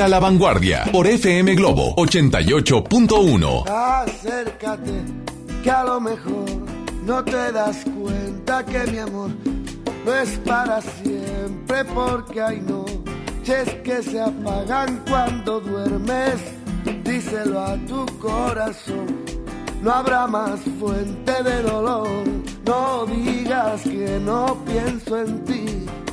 [0.00, 3.68] Ponte a la vanguardia por FM Globo 88.1.
[3.68, 5.02] Acércate,
[5.62, 6.46] que a lo mejor
[7.04, 9.28] no te das cuenta que mi amor
[10.06, 16.40] no es para siempre, porque hay noches que se apagan cuando duermes.
[17.04, 19.06] Díselo a tu corazón,
[19.82, 22.08] no habrá más fuente de dolor.
[22.64, 25.66] No digas que no pienso en ti,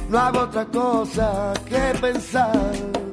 [0.09, 3.06] no hago otra cosa que pensar.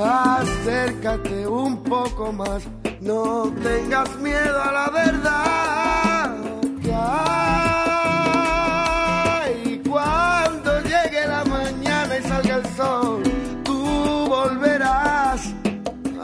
[0.00, 2.62] Acércate un poco más,
[3.00, 6.36] no tengas miedo a la verdad.
[6.80, 6.94] Que
[9.44, 13.22] hay cuando llegue la mañana y salga el sol,
[13.64, 15.52] tú volverás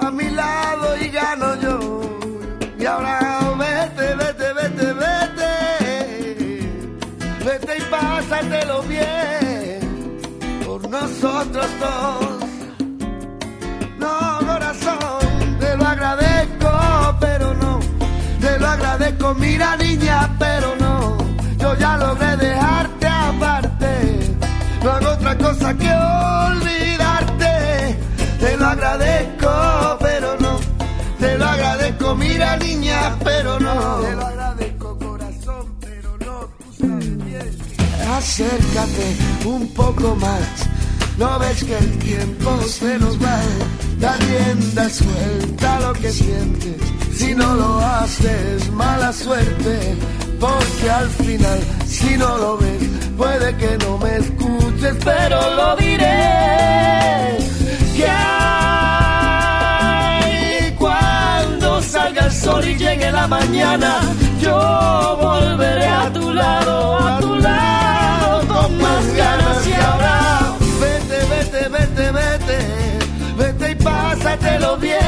[0.00, 2.00] a mi lado y gano yo.
[2.78, 5.50] Y ahora vete, vete, vete, vete,
[7.44, 10.20] vete y pásatelo bien
[10.64, 12.33] por nosotros dos.
[19.38, 21.16] Mira niña, pero no.
[21.58, 24.36] Yo ya logré dejarte aparte.
[24.82, 25.90] No hago otra cosa que
[26.50, 27.98] olvidarte.
[28.40, 30.58] Te lo agradezco, pero no.
[31.18, 34.00] Te lo agradezco, mira niña, pero no.
[34.00, 36.48] Te lo agradezco, corazón, pero no.
[36.58, 37.54] Tú sabes.
[38.16, 40.68] Acércate un poco más.
[41.16, 43.38] No ves que el tiempo se nos va.
[43.98, 46.93] Da rienda suelta lo que sientes.
[47.16, 49.96] Si no lo haces, mala suerte,
[50.40, 52.82] porque al final, si no lo ves,
[53.16, 57.38] puede que no me escuches, pero lo diré.
[57.96, 59.14] Que hay
[60.76, 64.00] cuando salga el sol y llegue la mañana,
[64.40, 70.52] yo volveré a tu lado, a tu lado, con más ganas y ahora.
[70.80, 72.58] Vete, vete, vete, vete,
[73.38, 75.03] vete y pásatelo bien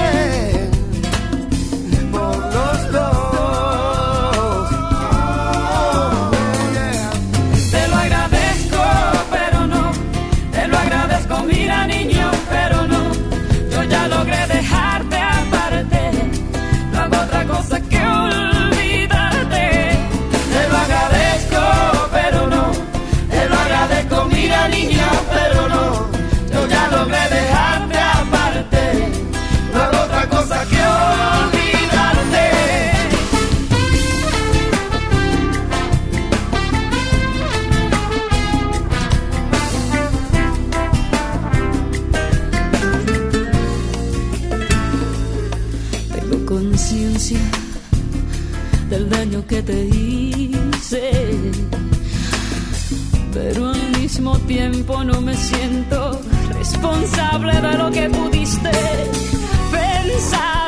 [49.48, 51.10] que te hice,
[53.32, 56.20] pero al mismo tiempo no me siento
[56.52, 58.70] responsable de lo que pudiste
[59.70, 60.65] pensar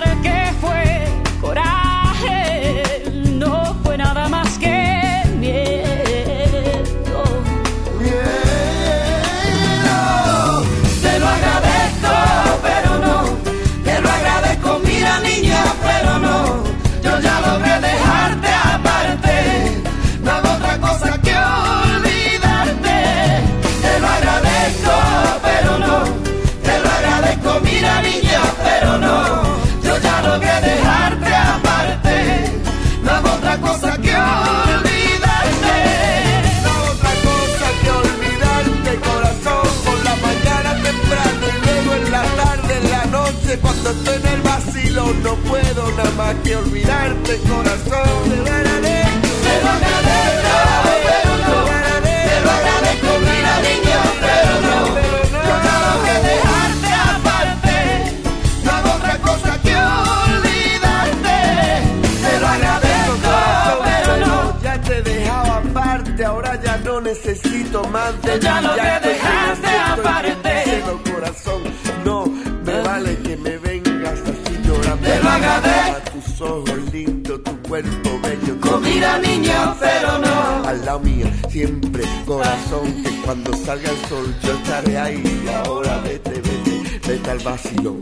[43.90, 48.28] estoy en el vacilo, no puedo nada más que olvidarte, corazón.
[48.28, 50.52] Te lo agradezco, te lo agradezco,
[51.06, 51.54] pero no.
[52.02, 54.76] Te lo agradezco, mira niño, pero no.
[55.48, 57.76] Yo ya logré dejarte aparte.
[58.64, 61.36] No hago otra cosa que olvidarte.
[62.22, 63.30] Te lo agradezco,
[63.84, 64.60] pero no.
[64.62, 69.00] Ya te he dejado aparte, ahora ya no necesito más de ya ti, logré
[77.82, 78.56] cuerpo bello.
[78.80, 80.66] Mira niño, pero no.
[80.66, 85.42] Al lado mío, siempre, corazón, que cuando salga el sol yo estaré ahí.
[85.44, 88.00] Y ahora vete, vete, vete al vacilón.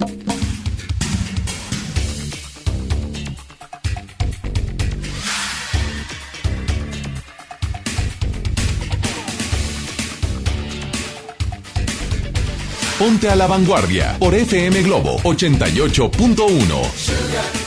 [12.98, 17.65] Ponte a la vanguardia por FM Globo 88.1.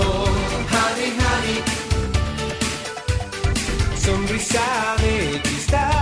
[0.00, 0.26] Oh,
[0.72, 1.58] honey, honey.
[3.96, 5.95] Sonrisa de cristal.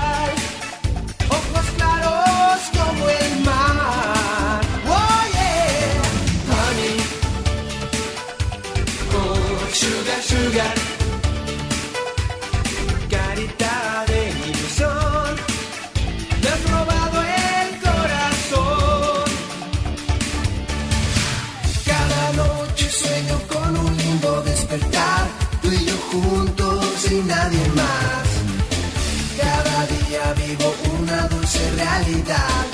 [32.03, 32.74] realidad.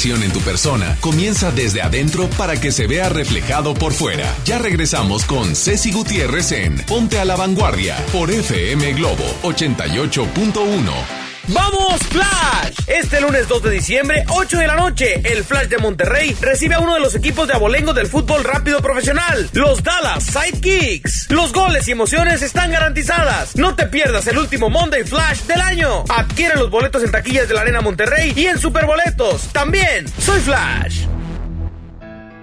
[0.00, 4.34] en tu persona comienza desde adentro para que se vea reflejado por fuera.
[4.46, 11.19] Ya regresamos con Ceci Gutiérrez en Ponte a la Vanguardia por FM Globo 88.1.
[11.52, 12.76] ¡Vamos, Flash!
[12.86, 16.80] Este lunes 2 de diciembre, 8 de la noche, el Flash de Monterrey recibe a
[16.80, 21.30] uno de los equipos de abolengo del fútbol rápido profesional, los Dallas Sidekicks.
[21.30, 23.56] Los goles y emociones están garantizadas.
[23.56, 26.04] No te pierdas el último Monday Flash del año.
[26.08, 29.48] Adquiere los boletos en taquillas de la Arena Monterrey y en Superboletos.
[29.52, 31.06] También, soy Flash.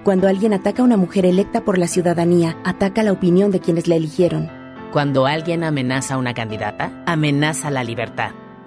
[0.04, 3.86] Cuando alguien ataca a una mujer electa por la ciudadanía, ataca la opinión de quienes
[3.86, 4.50] la eligieron.
[4.92, 8.32] Cuando alguien amenaza a una candidata, amenaza la libertad.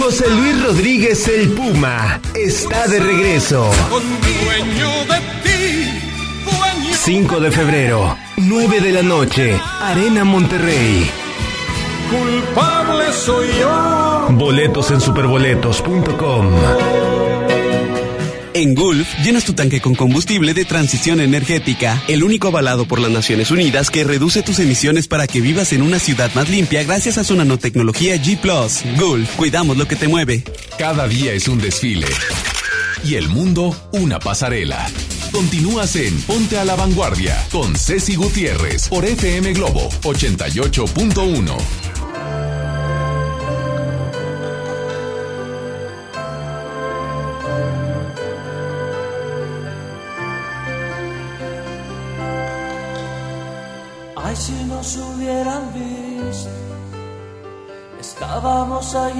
[0.00, 3.70] José Luis Rodríguez el Puma está de regreso.
[6.90, 11.10] 5 de febrero, 9 de la noche, Arena Monterrey.
[12.10, 14.26] Culpable soy yo.
[14.30, 16.46] Boletos en superboletos.com.
[18.60, 23.10] En Gulf, llenas tu tanque con combustible de transición energética, el único avalado por las
[23.10, 27.16] Naciones Unidas que reduce tus emisiones para que vivas en una ciudad más limpia gracias
[27.16, 28.38] a su nanotecnología G⁇
[28.98, 30.44] Gulf, cuidamos lo que te mueve.
[30.78, 32.06] Cada día es un desfile.
[33.02, 34.90] Y el mundo, una pasarela.
[35.32, 41.79] Continúas en Ponte a la Vanguardia con Ceci Gutiérrez por FM Globo 88.1.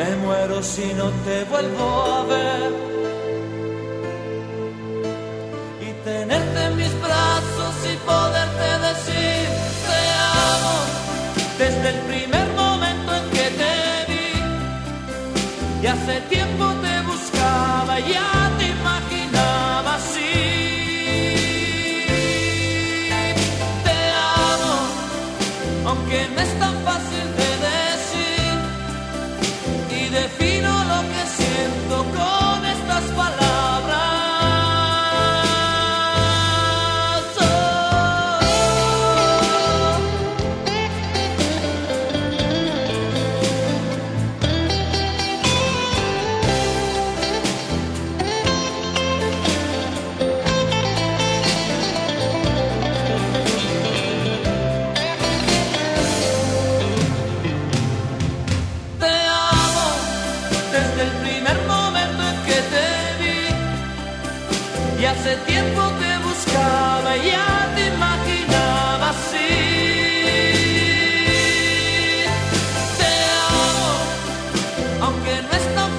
[0.00, 1.86] Me muero si no te vuelvo
[2.16, 2.72] a ver.
[5.86, 9.46] Y tenerte en mis brazos y poderte decir
[9.88, 10.00] te
[10.52, 10.76] amo
[11.58, 12.49] desde el primer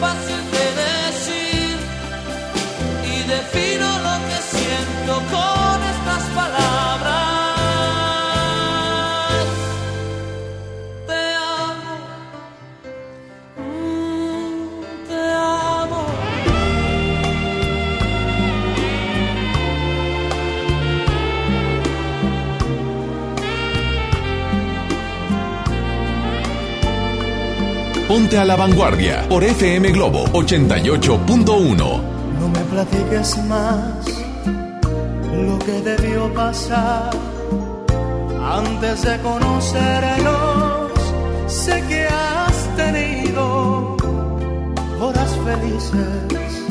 [0.02, 0.51] no
[28.12, 31.78] Ponte a la vanguardia por FM Globo 88.1.
[31.78, 34.06] No me platiques más
[35.34, 37.10] lo que debió pasar
[38.44, 40.92] antes de conocernos.
[41.48, 43.96] Sé que has tenido
[45.00, 46.66] horas felices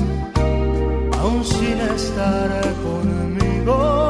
[1.22, 4.09] aún sin estar conmigo.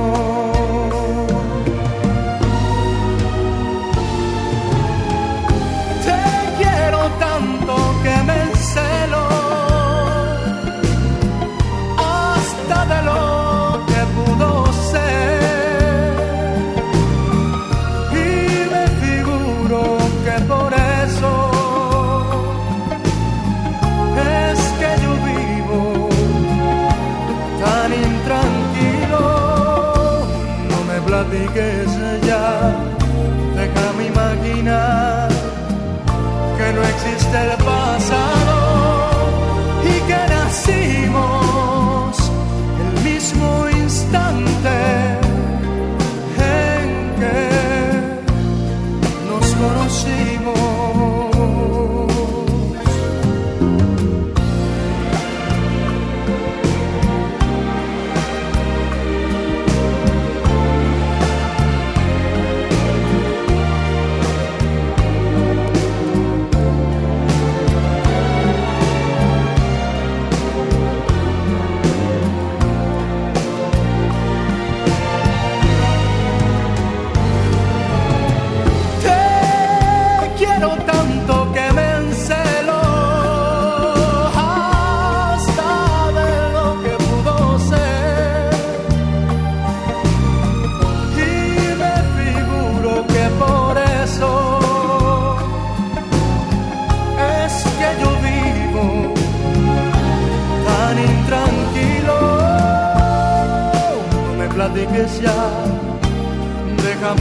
[104.91, 105.39] Platiques ya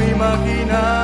[0.02, 0.99] imaginar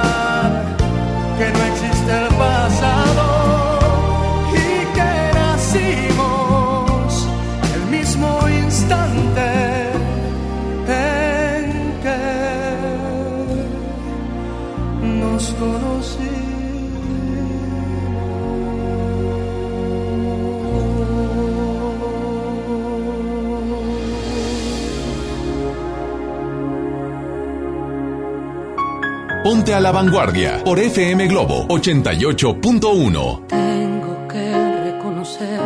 [29.67, 33.49] Ponte a la vanguardia por FM Globo 88.1.
[33.49, 35.61] Tengo que reconocer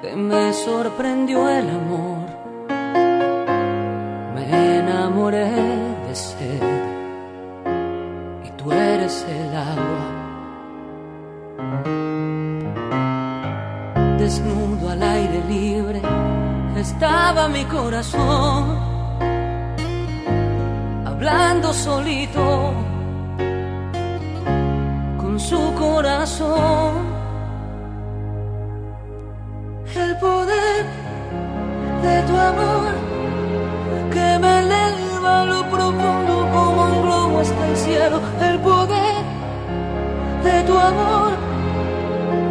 [0.00, 2.28] que me sorprendió el amor.
[4.36, 6.62] Me enamoré de sed
[8.44, 10.04] y tú eres el agua
[14.16, 16.00] Desnudo al aire libre
[16.76, 18.78] estaba mi corazón,
[21.04, 22.93] hablando solito
[25.48, 26.92] su corazón.
[29.94, 30.84] El poder
[32.02, 32.92] de tu amor
[34.14, 38.20] que me eleva a lo profundo como un globo hasta el cielo.
[38.40, 39.22] El poder
[40.44, 41.32] de tu amor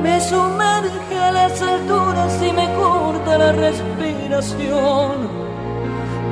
[0.03, 5.13] me sumerge a las alturas y me corta la respiración.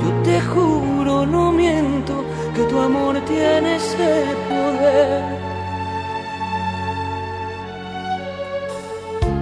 [0.01, 2.23] Yo te juro, no miento,
[2.55, 5.30] que tu amor tiene ese poder.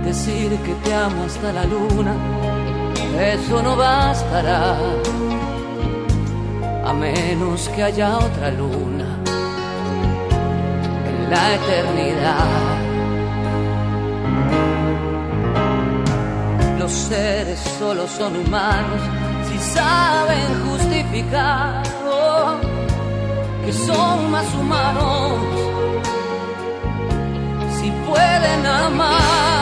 [0.09, 2.15] Decir que te amo hasta la luna,
[3.21, 4.75] eso no bastará,
[6.83, 9.05] a menos que haya otra luna
[11.09, 12.49] en la eternidad.
[16.79, 19.01] Los seres solo son humanos
[19.47, 22.55] si saben justificar oh,
[23.63, 25.33] que son más humanos
[27.79, 29.58] si pueden amar.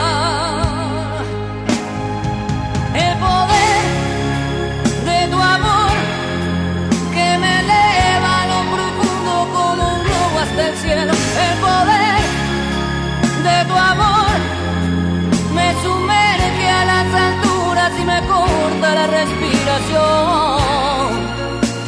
[19.06, 20.58] Respiración.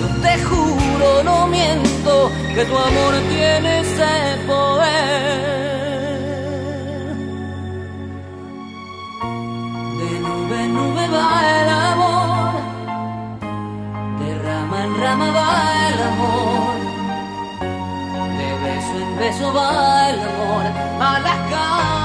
[0.01, 5.61] Yo te juro, no miento, que tu amor tiene ese poder.
[9.99, 11.29] De nube en nube va
[11.61, 12.53] el amor,
[14.21, 16.77] de rama en rama va el amor,
[18.39, 20.65] de beso en beso va el amor
[21.01, 22.00] a la El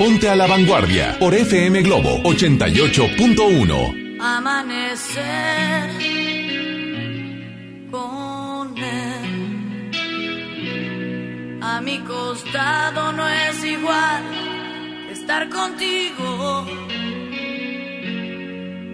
[0.00, 4.18] Ponte a la vanguardia por FM Globo 88.1.
[4.18, 6.40] Amanecer él
[11.60, 14.22] a mi costado no es igual
[15.12, 16.66] estar contigo.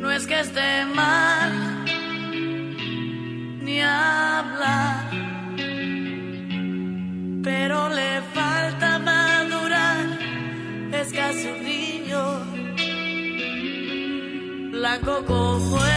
[0.01, 1.85] No es que esté mal
[3.63, 5.09] ni hablar,
[7.45, 8.06] pero le
[14.87, 15.96] blanco como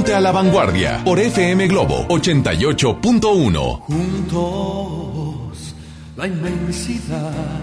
[0.00, 3.80] Ponte a la vanguardia por FM Globo 88.1.
[3.80, 5.74] Juntos,
[6.16, 7.60] la inmensidad.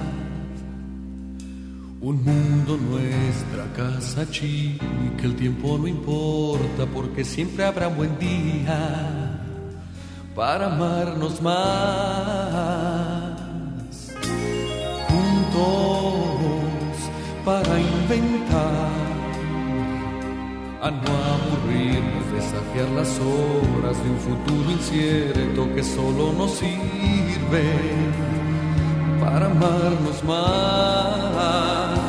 [2.00, 4.86] Un mundo nuestra casa chica,
[5.24, 9.42] el tiempo no importa porque siempre habrá buen día
[10.36, 12.62] para amarnos más.
[15.08, 16.54] Juntos,
[17.44, 19.07] para inventar
[20.82, 27.66] a no aburrirnos, desafiar las horas de un futuro incierto que solo nos sirve
[29.20, 32.00] para amarnos más,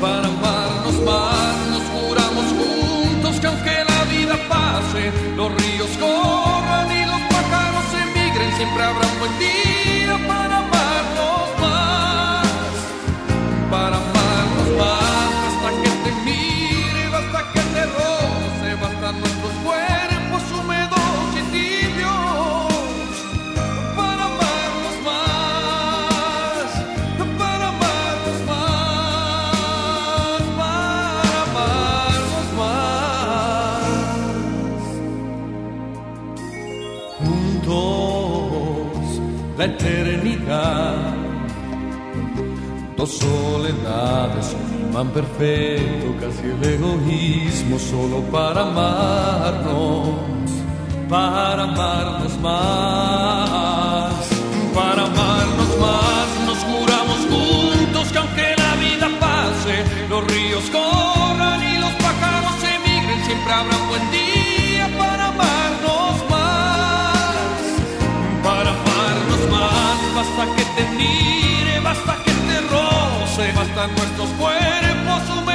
[0.00, 1.56] para amarnos más.
[1.70, 8.52] Nos juramos juntos que aunque la vida pase, los ríos corran y los pájaros emigren,
[8.56, 9.79] siempre habrá un buen día
[39.60, 40.94] la eternidad
[42.96, 44.56] Dos soledades,
[44.88, 50.16] imán perfecto, casi el egoísmo solo para amarnos,
[51.08, 54.12] para amarnos más,
[54.74, 56.28] para amarnos más.
[56.46, 59.74] Nos juramos juntos que aunque la vida pase,
[60.10, 63.76] los ríos corran y los pájaros emigren, siempre habrá
[70.20, 75.49] Basta que te mire, basta que te roce, bastan nuestros cuerpos húmedos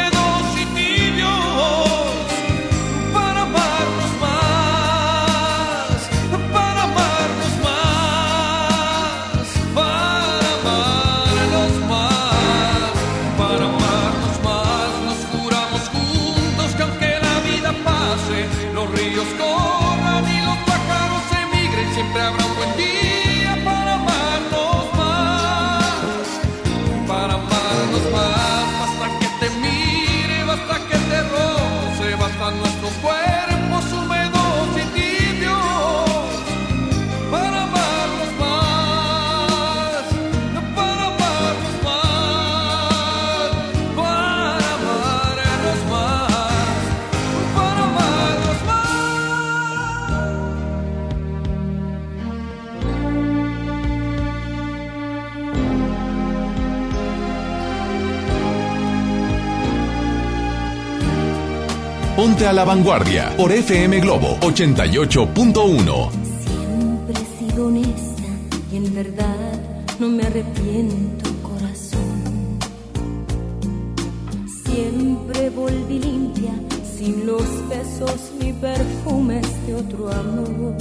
[62.35, 66.11] Ponte a la vanguardia por FM Globo 88.1.
[66.11, 68.23] Siempre he sido honesta
[68.73, 69.53] y en verdad
[69.99, 72.59] no me arrepiento, corazón.
[74.65, 76.51] Siempre volví limpia,
[76.97, 80.75] sin los besos ni perfumes de otro amor.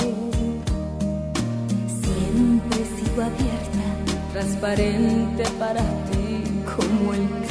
[1.87, 3.87] Siempre sigo abierta,
[4.33, 6.43] transparente para ti
[6.77, 7.44] como el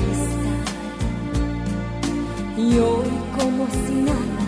[2.66, 4.44] y hoy como si nada,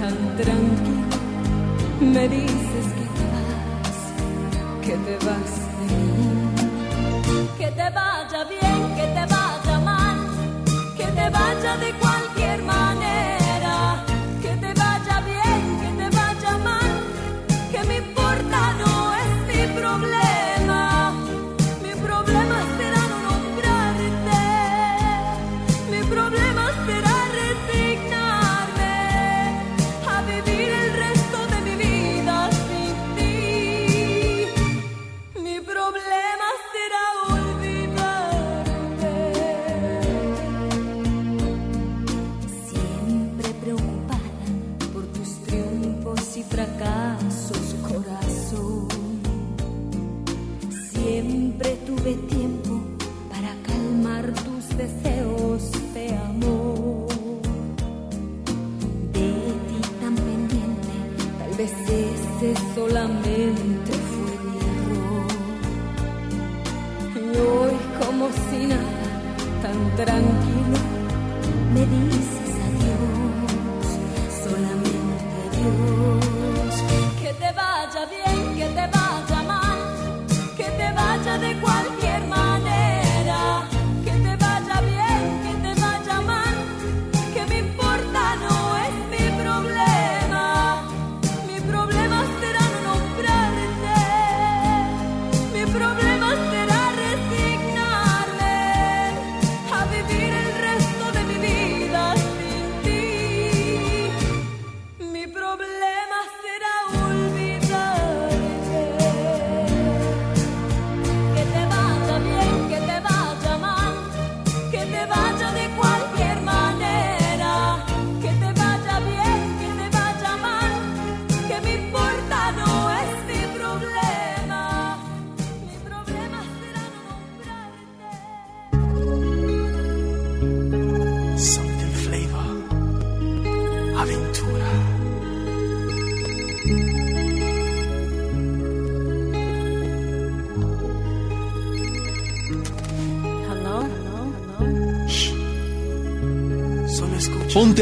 [0.00, 1.16] tan tranquilo,
[2.00, 3.98] me dices que te vas,
[4.84, 6.20] que te vas de mí.
[7.58, 10.18] Que te vaya bien, que te vaya mal,
[10.96, 12.11] que te vaya de cualquier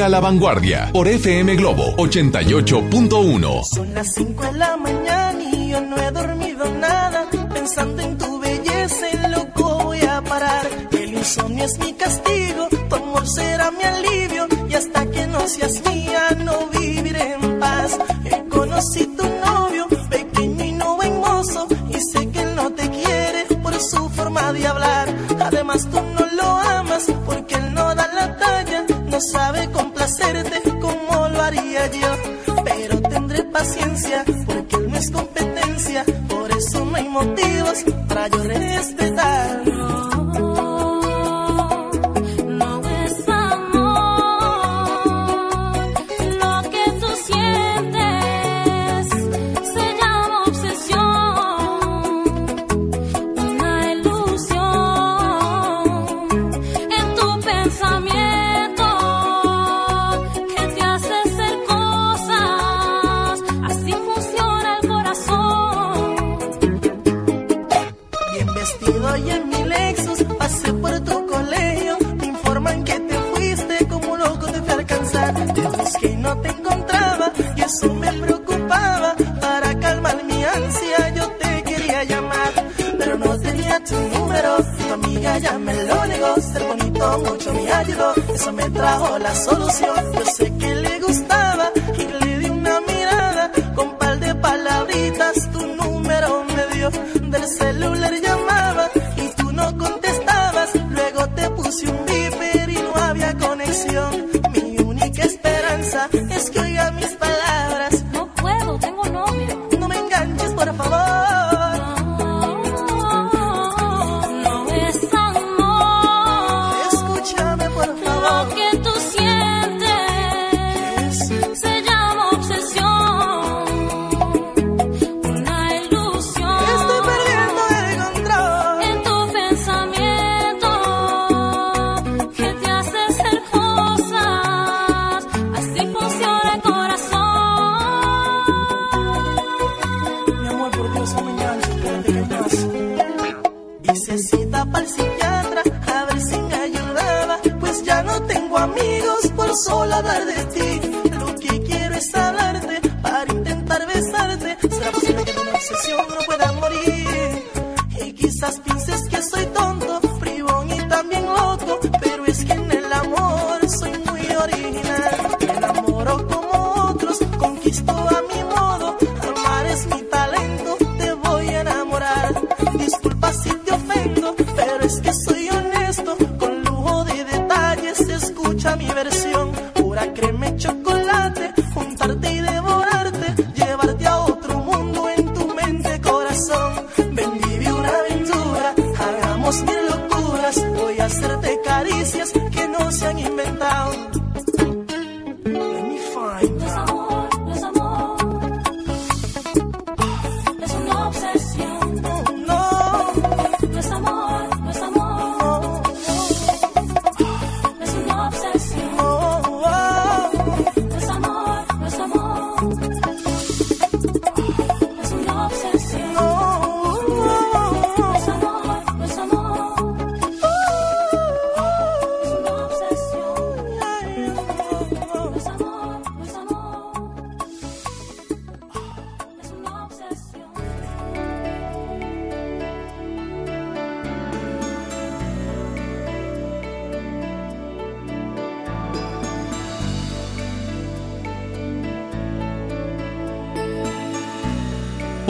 [0.01, 3.64] Ponte a la vanguardia por FM Globo 88.1.
[3.64, 7.28] Son las 5 de la mañana y yo no he dormido nada.
[7.53, 10.66] Pensando en tu belleza, loco voy a parar.
[10.92, 14.48] El insomnio es mi castigo, tu amor será mi alivio.
[14.70, 16.20] Y hasta que no seas mía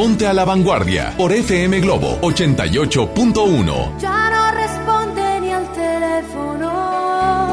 [0.00, 3.98] Ponte a la vanguardia por FM Globo 88.1.
[3.98, 7.48] Ya no responde ni al teléfono.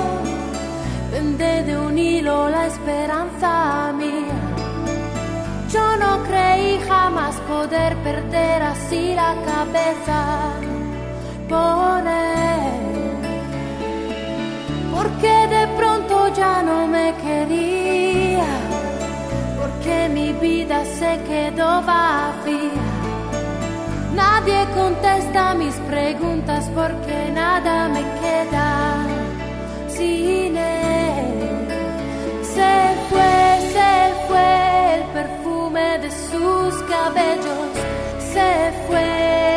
[1.11, 4.39] Vende de un hilo la esperanza mía.
[5.73, 10.53] Yo no creí jamás poder perder así la cabeza.
[11.49, 12.71] Poner.
[14.95, 17.76] Porque de pronto ya no me quería
[19.87, 22.83] que mi vida se quedó vacía.
[24.21, 28.67] Nadie contesta mis preguntas porque nada me queda
[29.95, 31.29] sin él.
[32.55, 32.73] Se
[33.09, 33.35] fue,
[33.75, 33.93] se
[34.27, 34.49] fue
[34.95, 37.69] el perfume de sus cabellos,
[38.33, 38.51] se
[38.85, 39.07] fue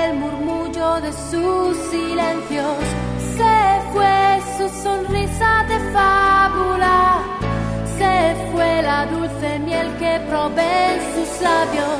[0.05, 2.76] el murmullo de sus silencios,
[3.39, 3.59] se
[3.93, 4.16] fue
[4.57, 7.22] su sonrisa de fábula,
[7.99, 8.14] se
[8.53, 9.07] fue la
[9.51, 11.98] de miel que probé en sus labios.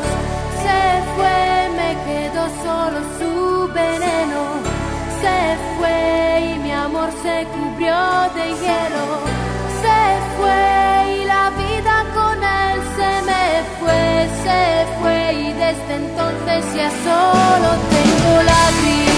[0.65, 0.81] Se
[1.15, 1.41] fue,
[1.81, 3.33] me quedó solo su
[3.81, 4.43] veneno.
[5.23, 5.39] Se
[5.77, 5.99] fue
[6.51, 7.99] y mi amor se cubrió
[8.39, 9.07] de hielo.
[9.83, 10.01] Se
[10.37, 10.63] fue
[11.17, 13.47] y la vida con él se me
[13.79, 14.03] fue,
[14.47, 14.63] se
[14.99, 19.10] fue y desde entonces ya solo tengo lágrimas.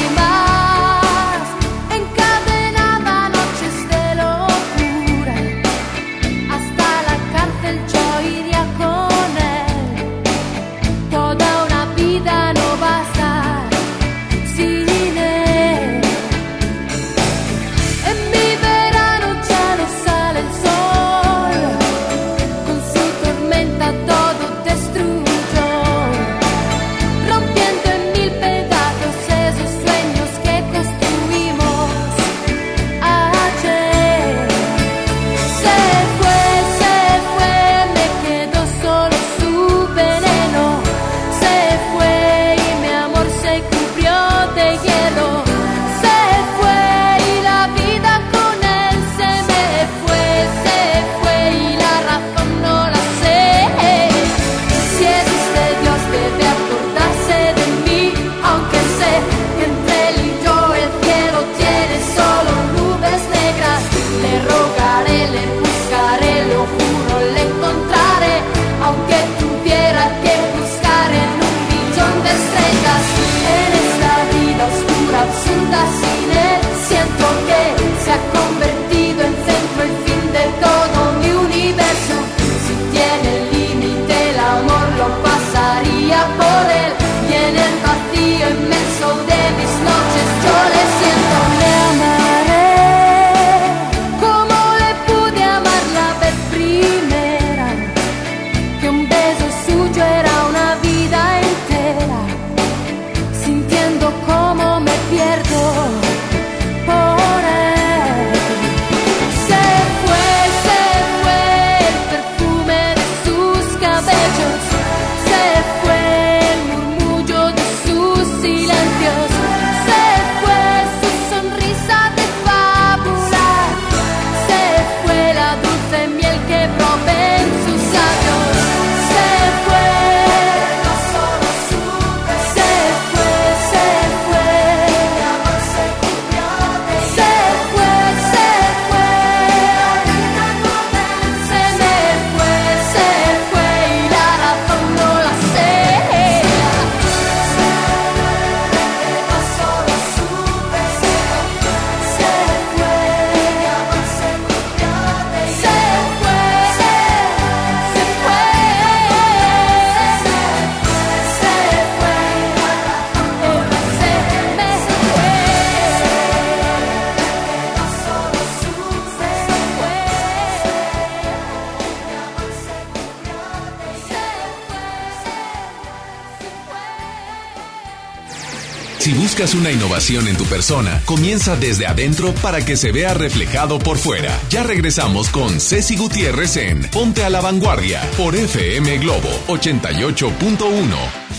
[179.43, 183.99] Buscas una innovación en tu persona, comienza desde adentro para que se vea reflejado por
[183.99, 184.39] fuera.
[184.51, 191.33] Ya regresamos con Ceci Gutiérrez en Ponte a la Vanguardia por FM Globo 88.1.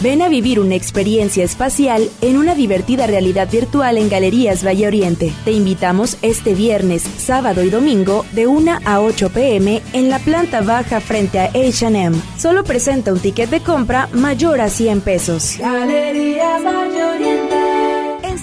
[0.00, 5.32] Ven a vivir una experiencia espacial en una divertida realidad virtual en Galerías Valle Oriente.
[5.44, 10.60] Te invitamos este viernes, sábado y domingo de 1 a 8 pm en la planta
[10.60, 12.20] baja frente a HM.
[12.36, 15.56] Solo presenta un ticket de compra mayor a 100 pesos.
[15.58, 17.43] Galerías Valle Oriente.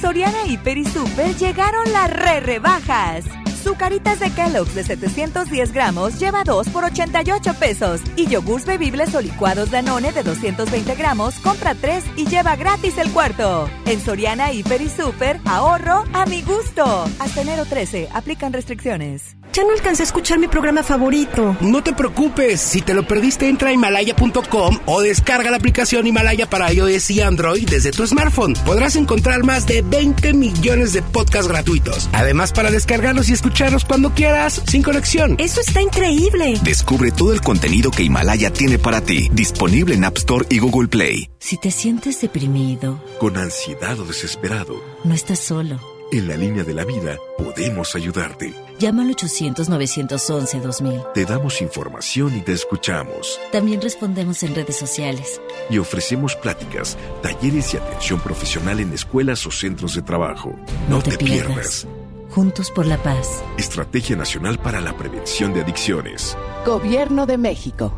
[0.02, 3.24] Soriana Hiper y Super llegaron las re rebajas.
[3.64, 8.02] Zucaritas de Kellogg's de 710 gramos lleva 2 por 88 pesos.
[8.16, 13.12] Y yogurts bebibles o licuados Danone de 220 gramos compra 3 y lleva gratis el
[13.12, 13.70] cuarto.
[13.86, 16.84] En Soriana Hiper y Super, ahorro a mi gusto.
[17.20, 19.38] Hasta enero 13, aplican restricciones.
[19.54, 21.58] Ya no alcancé a escuchar mi programa favorito.
[21.60, 26.50] No te preocupes, si te lo perdiste entra a himalaya.com o descarga la aplicación Himalaya
[26.50, 28.54] para iOS y Android desde tu smartphone.
[28.66, 32.10] Podrás encontrar más de 20 millones de podcasts gratuitos.
[32.14, 35.36] Además para descargarlos y escucharlos cuando quieras, sin conexión.
[35.38, 36.58] Eso está increíble.
[36.64, 40.88] Descubre todo el contenido que Himalaya tiene para ti, disponible en App Store y Google
[40.88, 41.30] Play.
[41.40, 45.80] Si te sientes deprimido, con ansiedad o desesperado, no estás solo.
[46.14, 48.54] En la línea de la vida podemos ayudarte.
[48.82, 51.14] Llama al 800-911-2000.
[51.14, 53.40] Te damos información y te escuchamos.
[53.52, 55.40] También respondemos en redes sociales.
[55.70, 60.56] Y ofrecemos pláticas, talleres y atención profesional en escuelas o centros de trabajo.
[60.90, 61.86] No, te, pierdas.
[62.32, 63.44] Juntos por la paz.
[63.60, 66.36] Estrategia Nacional para la Prevención de Adicciones.
[66.66, 67.94] Gobierno de México.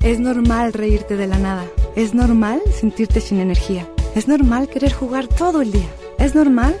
[0.00, 1.66] Es normal reírte de la nada.
[1.94, 3.88] Es normal sentirte sin energía.
[4.16, 5.88] Es normal querer jugar todo el día.
[6.18, 6.80] Es normal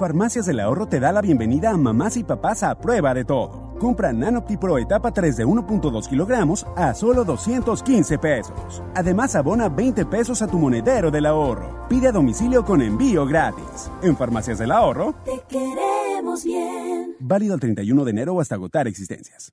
[0.00, 3.74] Farmacias del Ahorro te da la bienvenida a mamás y papás a prueba de todo.
[3.78, 8.82] Compra Nanopti Pro etapa 3 de 1.2 kilogramos a solo 215 pesos.
[8.94, 11.86] Además, abona 20 pesos a tu monedero del ahorro.
[11.90, 13.90] Pide a domicilio con envío gratis.
[14.02, 17.16] En Farmacias del Ahorro, te queremos bien.
[17.20, 19.52] Válido el 31 de enero o hasta agotar existencias.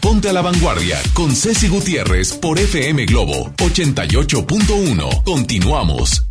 [0.00, 5.24] Ponte a la Vanguardia con Ceci Gutiérrez por FM Globo 88.1.
[5.24, 6.24] Continuamos.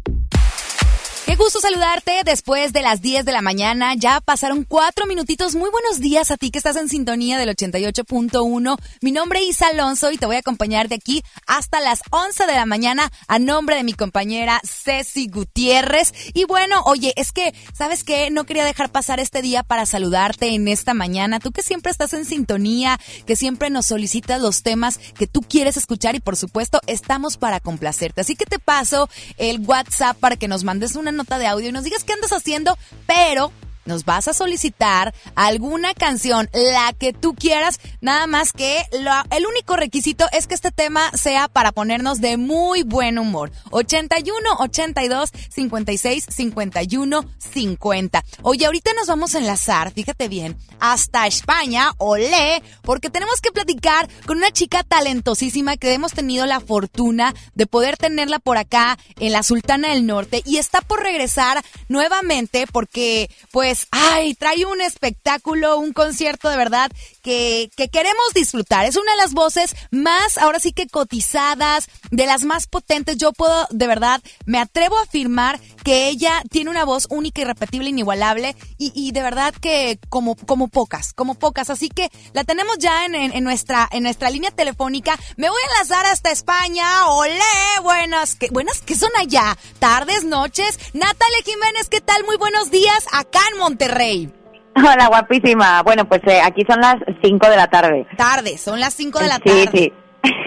[1.28, 3.94] Qué gusto saludarte después de las 10 de la mañana.
[3.96, 5.56] Ya pasaron cuatro minutitos.
[5.56, 8.78] Muy buenos días a ti que estás en sintonía del 88.1.
[9.02, 12.46] Mi nombre es Isa Alonso y te voy a acompañar de aquí hasta las 11
[12.46, 16.14] de la mañana a nombre de mi compañera Ceci Gutiérrez.
[16.34, 18.30] Y bueno, oye, es que, ¿sabes qué?
[18.30, 21.40] No quería dejar pasar este día para saludarte en esta mañana.
[21.40, 25.78] Tú que siempre estás en sintonía, que siempre nos solicitas los temas que tú quieres
[25.78, 28.22] escuchar y por supuesto estamos para complacerte.
[28.22, 31.72] Así que te paso el WhatsApp para que nos mandes una nota de audio y
[31.72, 33.52] nos digas qué andas haciendo, pero
[33.88, 39.76] nos vas a solicitar alguna canción, la que tú quieras, nada más que el único
[39.76, 43.52] requisito es que este tema sea para ponernos de muy buen humor.
[43.72, 48.24] 81 82 56 51 50.
[48.44, 54.08] Oye, ahorita nos vamos a enlazar, fíjate bien, hasta España, olé, porque tenemos que platicar
[54.26, 59.32] con una chica talentosísima que hemos tenido la fortuna de poder tenerla por acá en
[59.32, 64.82] la Sultana del Norte y está por regresar nuevamente porque pues pues, ay, trae un
[64.82, 68.86] espectáculo, un concierto de verdad que, que queremos disfrutar.
[68.86, 73.18] Es una de las voces más, ahora sí que cotizadas, de las más potentes.
[73.18, 77.90] Yo puedo, de verdad, me atrevo a afirmar que ella tiene una voz única, irrepetible,
[77.90, 81.70] inigualable y, y de verdad que como, como pocas, como pocas.
[81.70, 85.18] Así que la tenemos ya en, en, nuestra, en nuestra línea telefónica.
[85.36, 87.10] Me voy a enlazar hasta España.
[87.10, 87.42] ¡Olé!
[87.84, 89.58] Buenas, buenas, ¿qué son allá?
[89.80, 90.80] Tardes, noches.
[90.94, 92.24] Natalia Jiménez, ¿qué tal?
[92.26, 94.32] Muy buenos días acá en Monterrey.
[94.78, 95.84] Hola, guapísima.
[95.84, 98.08] Bueno, pues eh, aquí son las 5 de la tarde.
[98.16, 99.70] Tarde, son las 5 de la tarde.
[99.72, 99.94] Sí, sí.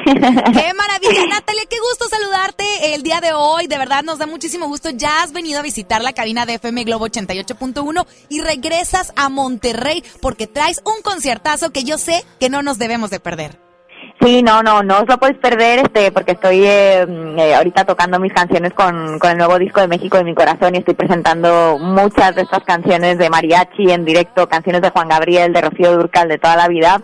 [0.05, 3.67] Qué maravilla, Natalia, qué gusto saludarte el día de hoy.
[3.67, 4.89] De verdad nos da muchísimo gusto.
[4.91, 10.03] Ya has venido a visitar la cabina de FM Globo 88.1 y regresas a Monterrey
[10.23, 13.70] porque traes un conciertazo que yo sé que no nos debemos de perder.
[14.21, 17.07] Sí, no, no, no os lo podéis perder, este, porque estoy eh,
[17.39, 20.75] eh, ahorita tocando mis canciones con, con el nuevo disco de México de mi corazón
[20.75, 25.55] y estoy presentando muchas de estas canciones de mariachi en directo, canciones de Juan Gabriel,
[25.55, 27.01] de Rocío Durcal, de toda la vida.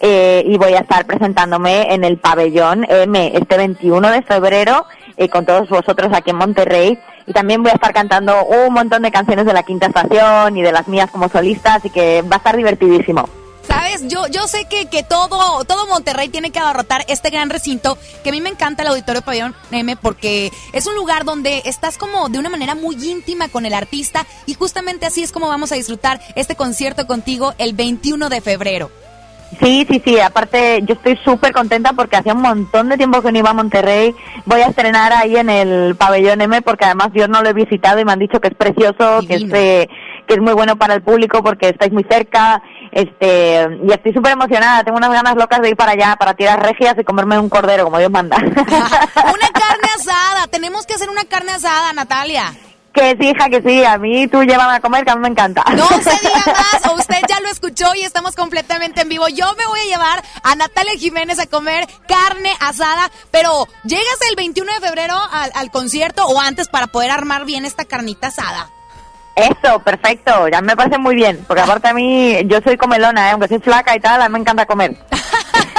[0.00, 4.86] Eh, y voy a estar presentándome en el pabellón M este 21 de febrero
[5.16, 9.02] eh, con todos vosotros aquí en Monterrey y también voy a estar cantando un montón
[9.02, 12.36] de canciones de la quinta estación y de las mías como solista, así que va
[12.36, 13.28] a estar divertidísimo.
[13.72, 17.96] Sabes, yo, yo sé que, que todo, todo Monterrey tiene que abarrotar este gran recinto,
[18.22, 21.96] que a mí me encanta el Auditorio Pabellón M porque es un lugar donde estás
[21.96, 25.72] como de una manera muy íntima con el artista y justamente así es como vamos
[25.72, 28.90] a disfrutar este concierto contigo el 21 de febrero.
[29.58, 33.32] Sí, sí, sí, aparte yo estoy súper contenta porque hacía un montón de tiempo que
[33.32, 34.14] no iba a Monterrey.
[34.44, 38.00] Voy a estrenar ahí en el pabellón M porque además yo no lo he visitado
[38.00, 39.88] y me han dicho que es precioso, que es, eh,
[40.26, 42.62] que es muy bueno para el público porque estáis muy cerca.
[42.90, 46.62] Este, y estoy súper emocionada, tengo unas ganas locas de ir para allá, para tirar
[46.62, 48.36] regias y comerme un cordero como Dios manda.
[48.36, 52.52] una carne asada, tenemos que hacer una carne asada, Natalia.
[52.92, 53.84] Que sí, hija, que sí.
[53.84, 55.64] A mí tú llévame a comer, que a mí me encanta.
[55.74, 59.28] No se diga más, o usted ya lo escuchó y estamos completamente en vivo.
[59.28, 64.36] Yo me voy a llevar a Natalia Jiménez a comer carne asada, pero ¿llegas el
[64.36, 68.68] 21 de febrero al, al concierto o antes para poder armar bien esta carnita asada?
[69.34, 73.32] Eso, perfecto, ya me parece muy bien, porque aparte a mí, yo soy comelona, ¿eh?
[73.32, 74.96] aunque soy flaca y tal, a mí me encanta comer.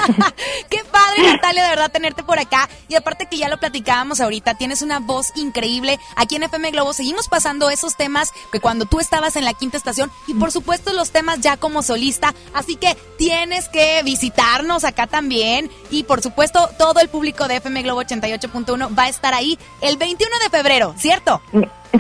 [0.69, 2.69] Qué padre, Natalia, de verdad tenerte por acá.
[2.87, 5.99] Y aparte que ya lo platicábamos ahorita, tienes una voz increíble.
[6.15, 9.77] Aquí en FM Globo seguimos pasando esos temas que cuando tú estabas en la quinta
[9.77, 12.33] estación y por supuesto los temas ya como solista.
[12.53, 15.71] Así que tienes que visitarnos acá también.
[15.89, 19.97] Y por supuesto todo el público de FM Globo 88.1 va a estar ahí el
[19.97, 21.41] 21 de febrero, ¿cierto?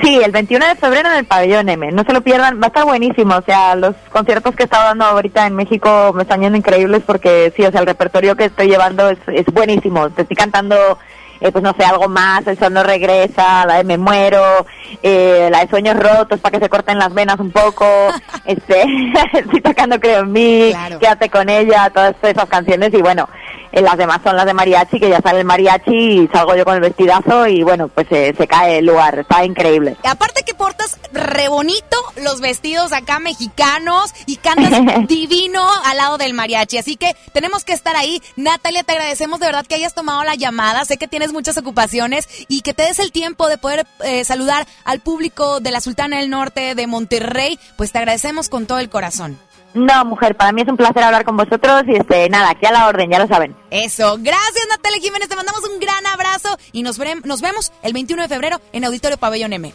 [0.01, 1.91] Sí, el 21 de febrero en el pabellón M.
[1.91, 3.35] No se lo pierdan, va a estar buenísimo.
[3.35, 7.03] O sea, los conciertos que he estado dando ahorita en México me están yendo increíbles
[7.05, 10.09] porque sí, o sea, el repertorio que estoy llevando es, es buenísimo.
[10.09, 10.97] Te estoy cantando,
[11.39, 14.65] eh, pues no sé, algo más, El sol no regresa, la de Me muero,
[15.03, 17.85] eh, la de Sueños rotos para que se corten las venas un poco.
[18.45, 18.83] este,
[19.33, 23.29] estoy tocando Creo en mí, Quédate con ella, todas esas canciones y bueno,
[23.73, 26.63] eh, las demás son las de mariachi, que ya sale el mariachi y salgo yo
[26.63, 29.97] con el vestidazo y bueno, pues eh, se cae el lugar, está increíble.
[30.03, 36.35] Aparte que portas re bonito los vestidos acá mexicanos y cantas divino al lado del
[36.35, 38.21] mariachi, así que tenemos que estar ahí.
[38.35, 42.27] Natalia, te agradecemos de verdad que hayas tomado la llamada, sé que tienes muchas ocupaciones
[42.47, 46.19] y que te des el tiempo de poder eh, saludar al público de la Sultana
[46.19, 49.39] del Norte de Monterrey, pues te agradecemos con todo el corazón.
[49.73, 52.71] No, mujer, para mí es un placer hablar con vosotros y este, nada, aquí a
[52.71, 53.55] la orden, ya lo saben.
[53.71, 58.21] Eso, gracias Natalia Jiménez, te mandamos un gran abrazo y nos, nos vemos el 21
[58.21, 59.73] de febrero en Auditorio Pabellón M.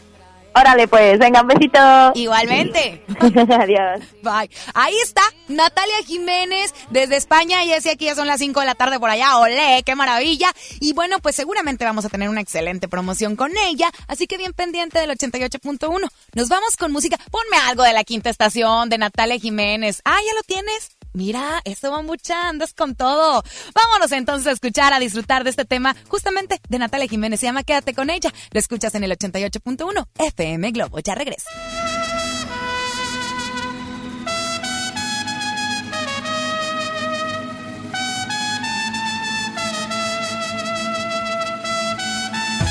[0.59, 1.79] Órale, pues, venga, un besito.
[2.15, 3.05] Igualmente.
[3.61, 4.01] Adiós.
[4.23, 4.51] Bye.
[4.75, 7.65] Ahí está Natalia Jiménez desde España.
[7.65, 9.39] Y decía que ya son las 5 de la tarde por allá.
[9.39, 9.83] ¡Olé!
[9.85, 10.49] ¡Qué maravilla!
[10.81, 13.91] Y bueno, pues seguramente vamos a tener una excelente promoción con ella.
[14.09, 16.09] Así que bien pendiente del 88.1.
[16.35, 17.19] Nos vamos con música.
[17.31, 20.03] Ponme algo de la quinta estación de Natalia Jiménez.
[20.05, 20.98] Ah, ya lo tienes.
[21.13, 23.43] Mira, eso va mucha, andas con todo.
[23.75, 27.41] Vámonos entonces a escuchar, a disfrutar de este tema justamente de Natalia Jiménez.
[27.41, 28.33] Se llama Quédate con ella.
[28.53, 30.99] Lo escuchas en el 88.1 FM Globo.
[31.01, 31.49] Ya regreso.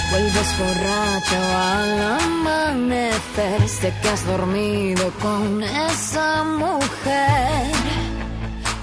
[0.10, 7.87] Vuelves borracho al amanecer, sé que has dormido con esa mujer.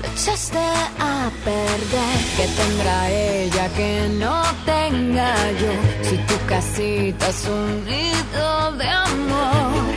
[0.07, 0.59] Echaste
[1.01, 5.73] a perder, que tendrá ella que no tenga yo.
[6.09, 9.95] Si tu casita es un nido de amor,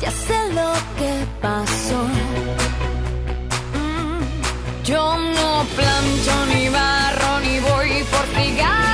[0.00, 2.00] ya sé lo que pasó.
[3.78, 8.85] Mm, Yo no plancho ni barro ni voy por cigarros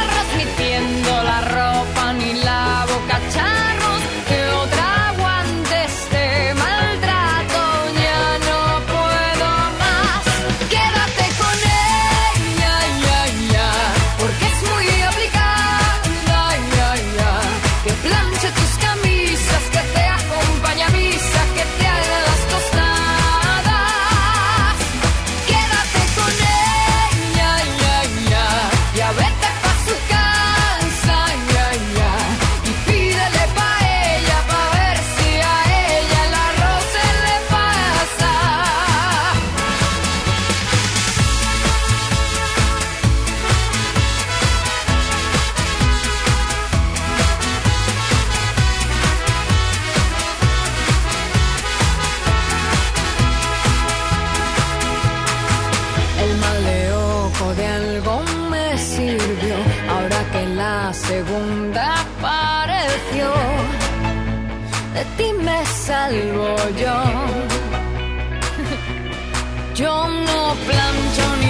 [61.13, 63.27] segunda apareció.
[64.95, 66.97] De ti me salvo yo.
[69.81, 69.93] Yo
[70.27, 71.42] no plancho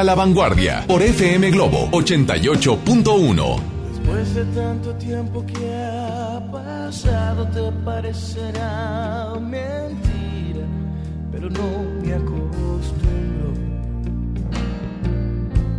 [0.00, 3.60] a la vanguardia por FM Globo 88.1.
[3.92, 10.64] Después de tanto tiempo que ha pasado te parecerá mentira,
[11.30, 13.52] pero no me acostumbro.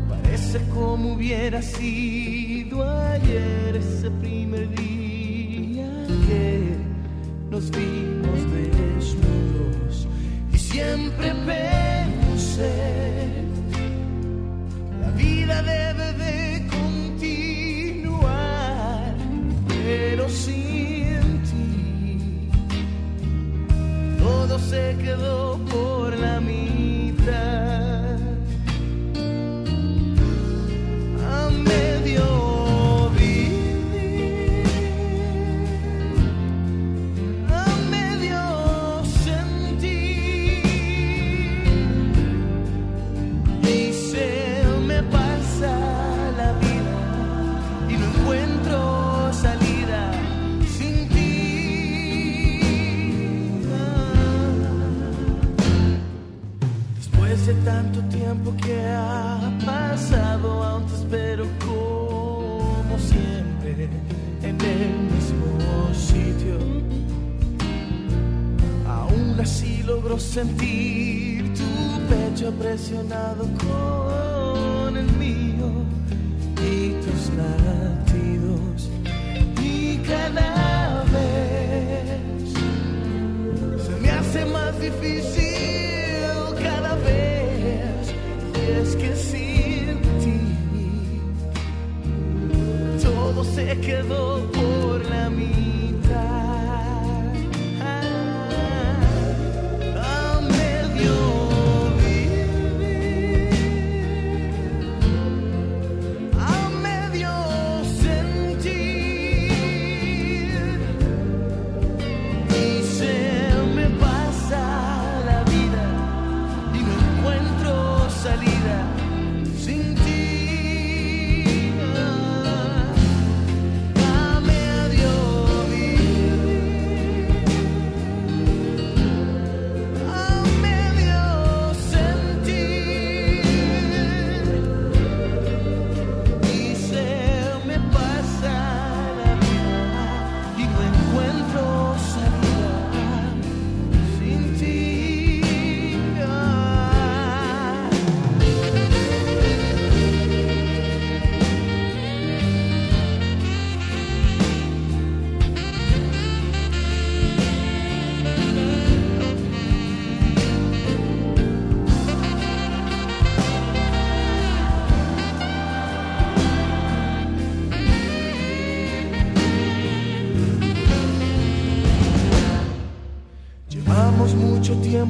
[0.07, 5.89] Parece como hubiera sido ayer ese primer día
[6.27, 6.77] que
[7.49, 10.07] nos vimos desnudos
[10.53, 11.33] y siempre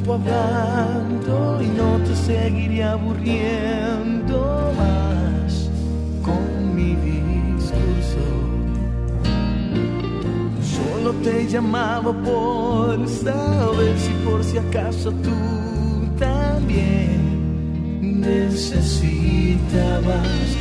[0.02, 5.70] tiempo hablando y no te seguiré aburriendo más
[6.24, 8.20] con mi discurso.
[10.62, 15.30] Solo te llamaba por saber si por si acaso tú
[16.18, 20.61] también necesitabas.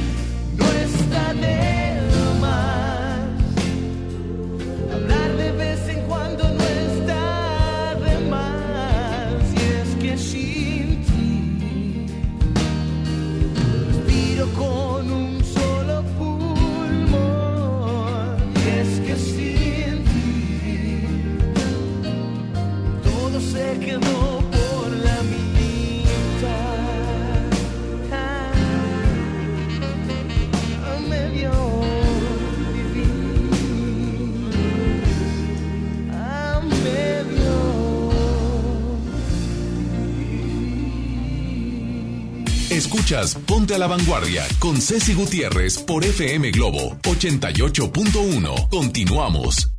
[43.75, 48.69] A la Vanguardia con Ceci Gutiérrez por FM Globo 88.1.
[48.69, 49.71] Continuamos.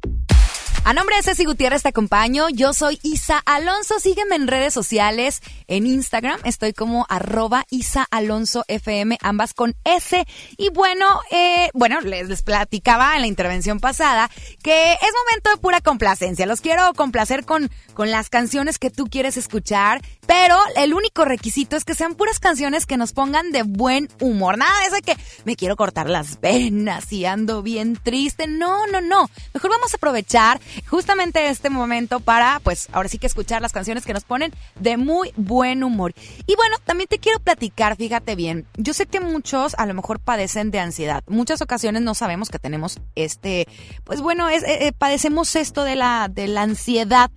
[0.83, 2.49] A nombre de Ceci Gutiérrez te acompaño.
[2.49, 3.99] Yo soy Isa Alonso.
[3.99, 5.41] Sígueme en redes sociales.
[5.67, 10.25] En Instagram estoy como arroba Isa Alonso FM, ambas con S.
[10.57, 14.31] Y bueno, eh, bueno, les, les platicaba en la intervención pasada
[14.63, 16.47] que es momento de pura complacencia.
[16.47, 17.69] Los quiero complacer con,
[18.01, 22.39] con las canciones que tú quieres escuchar, pero el único requisito es que sean puras
[22.39, 24.57] canciones que nos pongan de buen humor.
[24.57, 25.15] Nada de eso que
[25.45, 28.47] me quiero cortar las venas y ando bien triste.
[28.47, 29.29] No, no, no.
[29.53, 34.03] Mejor vamos a aprovechar justamente este momento para, pues, ahora sí que escuchar las canciones
[34.03, 36.15] que nos ponen de muy buen humor.
[36.47, 40.19] Y bueno, también te quiero platicar, fíjate bien, yo sé que muchos a lo mejor
[40.19, 41.23] padecen de ansiedad.
[41.27, 43.67] Muchas ocasiones no sabemos que tenemos este,
[44.05, 47.29] pues bueno, es, eh, eh, padecemos esto de la, de la ansiedad.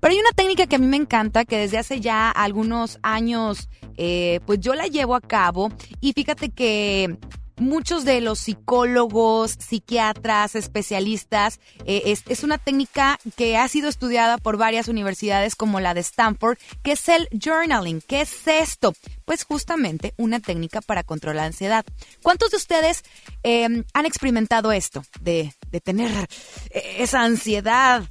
[0.00, 3.68] Pero hay una técnica que a mí me encanta, que desde hace ya algunos años,
[3.96, 5.70] eh, pues yo la llevo a cabo.
[6.00, 7.18] Y fíjate que
[7.60, 14.38] muchos de los psicólogos, psiquiatras, especialistas, eh, es, es una técnica que ha sido estudiada
[14.38, 18.00] por varias universidades como la de Stanford, que es el journaling.
[18.00, 18.94] ¿Qué es esto?
[19.24, 21.84] Pues justamente una técnica para controlar la ansiedad.
[22.22, 23.02] ¿Cuántos de ustedes
[23.44, 26.10] eh, han experimentado esto de, de tener
[26.70, 28.02] eh, esa ansiedad?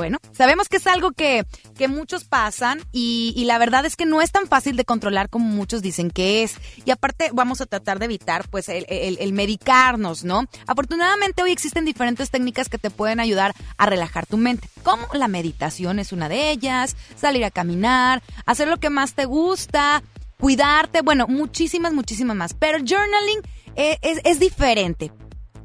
[0.00, 1.44] Bueno, sabemos que es algo que,
[1.76, 5.44] que muchos pasan y, la verdad es que no es tan fácil de controlar como
[5.44, 6.54] muchos dicen que es.
[6.86, 10.46] Y aparte vamos a tratar de evitar pues el, medicarnos, ¿no?
[10.66, 15.28] Afortunadamente hoy existen diferentes técnicas que te pueden ayudar a relajar tu mente, como la
[15.28, 20.02] meditación es una de ellas, salir a caminar, hacer lo que más te gusta,
[20.38, 22.54] cuidarte, bueno, muchísimas, muchísimas más.
[22.54, 23.42] Pero journaling
[23.76, 25.12] eh, es diferente.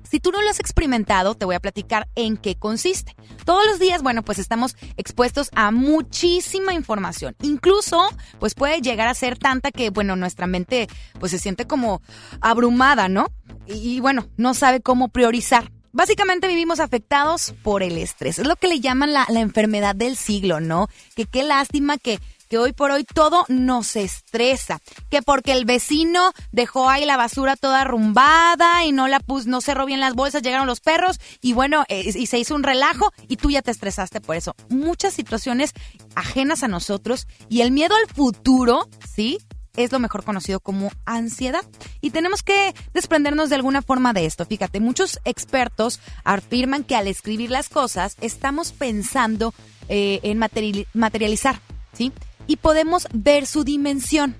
[0.09, 3.15] Si tú no lo has experimentado, te voy a platicar en qué consiste.
[3.45, 7.35] Todos los días, bueno, pues estamos expuestos a muchísima información.
[7.41, 8.09] Incluso,
[8.39, 10.87] pues puede llegar a ser tanta que, bueno, nuestra mente
[11.19, 12.01] pues se siente como
[12.41, 13.27] abrumada, ¿no?
[13.67, 15.71] Y, bueno, no sabe cómo priorizar.
[15.91, 18.37] Básicamente vivimos afectados por el estrés.
[18.37, 20.89] Es lo que le llaman la, la enfermedad del siglo, ¿no?
[21.15, 22.19] Que qué lástima que
[22.49, 27.55] que hoy por hoy todo nos estresa, que porque el vecino dejó ahí la basura
[27.55, 31.53] toda arrumbada y no la pus, no cerró bien las bolsas, llegaron los perros y
[31.53, 34.55] bueno, eh, y se hizo un relajo y tú ya te estresaste por eso.
[34.69, 35.71] Muchas situaciones
[36.15, 39.37] ajenas a nosotros y el miedo al futuro, ¿sí?
[39.77, 41.63] es lo mejor conocido como ansiedad.
[42.01, 44.45] Y tenemos que desprendernos de alguna forma de esto.
[44.45, 49.53] Fíjate, muchos expertos afirman que al escribir las cosas estamos pensando
[49.89, 51.59] eh, en materiali- materializar,
[51.93, 52.11] ¿sí?
[52.47, 54.35] Y podemos ver su dimensión.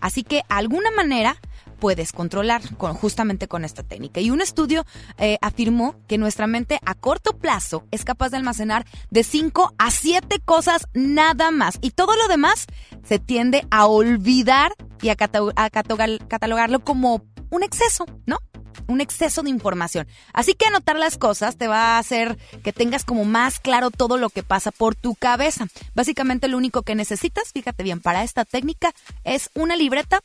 [0.00, 1.36] Así que, alguna manera,
[1.80, 4.20] puedes controlar con, justamente con esta técnica.
[4.20, 4.84] Y un estudio
[5.18, 9.90] eh, afirmó que nuestra mente a corto plazo es capaz de almacenar de 5 a
[9.90, 11.78] 7 cosas nada más.
[11.80, 12.66] Y todo lo demás
[13.02, 15.16] se tiende a olvidar y a,
[15.56, 18.38] a catalogarlo como un exceso, ¿no?
[18.86, 20.06] Un exceso de información.
[20.32, 24.16] Así que anotar las cosas te va a hacer que tengas como más claro todo
[24.16, 25.66] lo que pasa por tu cabeza.
[25.94, 28.92] Básicamente lo único que necesitas, fíjate bien, para esta técnica
[29.24, 30.22] es una libreta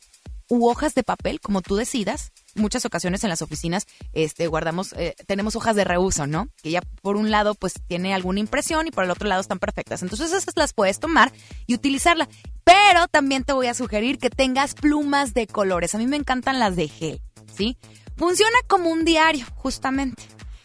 [0.48, 2.32] u hojas de papel, como tú decidas.
[2.54, 6.48] Muchas ocasiones en las oficinas este, guardamos, eh, tenemos hojas de reuso, ¿no?
[6.62, 9.58] Que ya por un lado pues tiene alguna impresión y por el otro lado están
[9.58, 10.02] perfectas.
[10.02, 11.32] Entonces esas las puedes tomar
[11.66, 12.28] y utilizarla.
[12.64, 15.94] Pero también te voy a sugerir que tengas plumas de colores.
[15.94, 17.20] A mí me encantan las de gel,
[17.54, 17.76] ¿sí?
[18.16, 20.22] Funciona como un diario, justamente.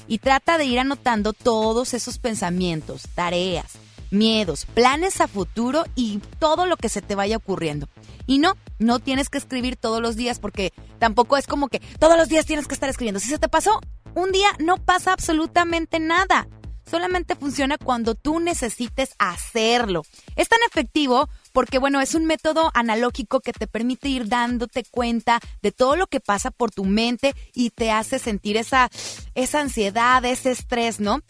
[0.07, 3.73] Y trata de ir anotando todos esos pensamientos, tareas,
[4.09, 7.87] miedos, planes a futuro y todo lo que se te vaya ocurriendo.
[8.27, 12.17] Y no, no tienes que escribir todos los días porque tampoco es como que todos
[12.17, 13.19] los días tienes que estar escribiendo.
[13.19, 13.79] Si se te pasó
[14.15, 16.47] un día, no pasa absolutamente nada.
[16.89, 20.03] Solamente funciona cuando tú necesites hacerlo.
[20.35, 25.39] Es tan efectivo porque, bueno, es un método analógico que te permite ir dándote cuenta
[25.61, 28.89] de todo lo que pasa por tu mente y te hace sentir esa,
[29.35, 31.21] esa ansiedad, ese estrés, ¿no?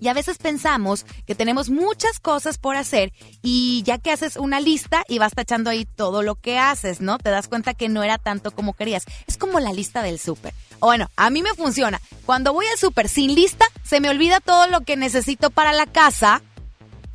[0.00, 3.12] Y a veces pensamos que tenemos muchas cosas por hacer
[3.42, 7.18] y ya que haces una lista y vas tachando ahí todo lo que haces, ¿no?
[7.18, 9.04] Te das cuenta que no era tanto como querías.
[9.26, 10.54] Es como la lista del súper.
[10.80, 12.00] Bueno, a mí me funciona.
[12.24, 15.86] Cuando voy al súper sin lista, se me olvida todo lo que necesito para la
[15.86, 16.42] casa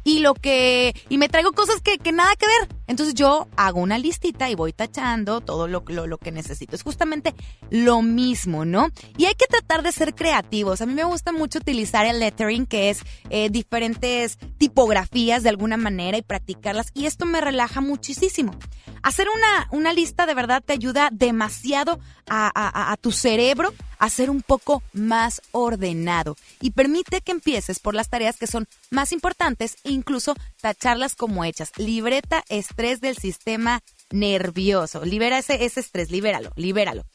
[0.03, 2.69] y lo que y me traigo cosas que, que nada que ver.
[2.87, 6.75] Entonces yo hago una listita y voy tachando todo lo, lo, lo que necesito.
[6.75, 7.33] Es justamente
[7.69, 8.89] lo mismo, ¿no?
[9.17, 10.81] Y hay que tratar de ser creativos.
[10.81, 12.99] A mí me gusta mucho utilizar el lettering, que es
[13.29, 16.87] eh, diferentes tipografías de alguna manera y practicarlas.
[16.93, 18.53] Y esto me relaja muchísimo.
[19.01, 21.99] Hacer una, una lista de verdad te ayuda demasiado
[22.29, 23.73] a, a- a tu cerebro
[24.03, 28.67] a ser un poco más ordenado y permite que empieces por las tareas que son
[28.91, 31.71] más importantes e incluso tacharlas como hechas.
[31.77, 33.81] Libreta estrés del sistema
[34.11, 35.05] nervioso.
[35.05, 37.05] Libera ese, ese estrés, libéralo, libéralo.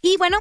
[0.00, 0.38] Y bueno,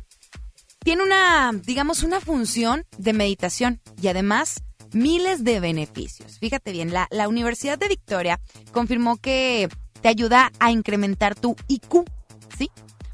[0.83, 4.61] tiene una, digamos, una función de meditación y además
[4.93, 6.37] miles de beneficios.
[6.37, 8.39] Fíjate bien, la, la Universidad de Victoria
[8.71, 9.69] confirmó que
[10.01, 12.05] te ayuda a incrementar tu IQ,
[12.55, 12.69] ¿sí?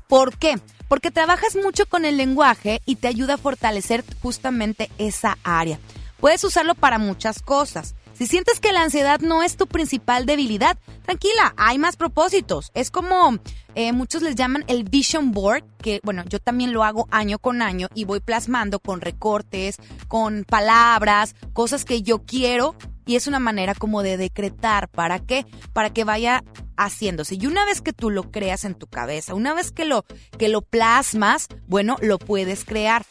[0.09, 0.59] ¿Por qué?
[0.91, 5.79] Porque trabajas mucho con el lenguaje y te ayuda a fortalecer justamente esa área.
[6.19, 7.95] Puedes usarlo para muchas cosas.
[8.11, 12.71] Si sientes que la ansiedad no es tu principal debilidad, tranquila, hay más propósitos.
[12.73, 13.39] Es como
[13.73, 17.61] eh, muchos les llaman el vision board, que bueno, yo también lo hago año con
[17.61, 19.77] año y voy plasmando con recortes,
[20.09, 22.75] con palabras, cosas que yo quiero
[23.11, 24.87] y es una manera como de decretar.
[24.87, 25.45] ¿Para qué?
[25.73, 26.45] Para que vaya
[26.77, 27.35] haciéndose.
[27.35, 30.05] Y una vez que tú lo creas en tu cabeza, una vez que lo,
[30.39, 33.05] que lo plasmas, bueno, lo puedes crear.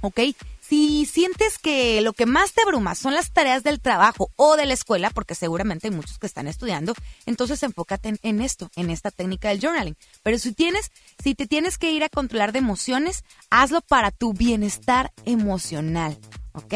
[0.00, 0.18] ¿Ok?
[0.66, 4.64] Si sientes que lo que más te abruma son las tareas del trabajo o de
[4.64, 6.94] la escuela, porque seguramente hay muchos que están estudiando,
[7.26, 9.96] entonces enfócate en, en esto, en esta técnica del journaling.
[10.22, 10.90] Pero si tienes,
[11.22, 16.16] si te tienes que ir a controlar de emociones, hazlo para tu bienestar emocional,
[16.52, 16.74] ¿ok?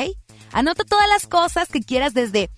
[0.52, 2.50] Anota todas las cosas que quieras desde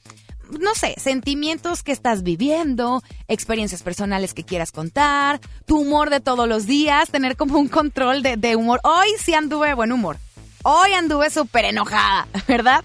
[0.58, 6.48] no sé, sentimientos que estás viviendo, experiencias personales que quieras contar, tu humor de todos
[6.48, 8.80] los días, tener como un control de, humor.
[8.82, 10.16] Hoy sí anduve buen humor.
[10.62, 12.84] Hoy anduve súper enojada, ¿verdad?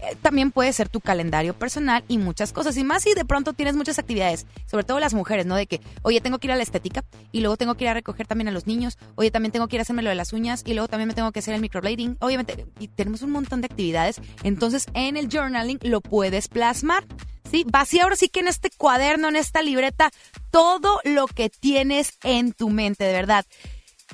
[0.00, 2.76] Eh, También puede ser tu calendario personal y muchas cosas.
[2.76, 5.56] Y más si de pronto tienes muchas actividades, sobre todo las mujeres, ¿no?
[5.56, 7.94] De que, oye, tengo que ir a la estética y luego tengo que ir a
[7.94, 8.98] recoger también a los niños.
[9.14, 11.14] Oye, también tengo que ir a hacerme lo de las uñas y luego también me
[11.14, 12.18] tengo que hacer el microblading.
[12.20, 14.20] Obviamente, y tenemos un montón de actividades.
[14.42, 17.04] Entonces, en el journaling lo puedes plasmar.
[17.50, 17.64] ¿Sí?
[17.64, 20.10] Vacía ahora sí que en este cuaderno, en esta libreta,
[20.50, 23.46] todo lo que tienes en tu mente, de verdad.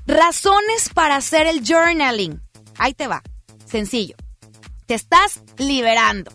[0.07, 2.43] Razones para hacer el journaling.
[2.77, 3.23] Ahí te va.
[3.65, 4.17] Sencillo.
[4.87, 6.33] Te estás liberando.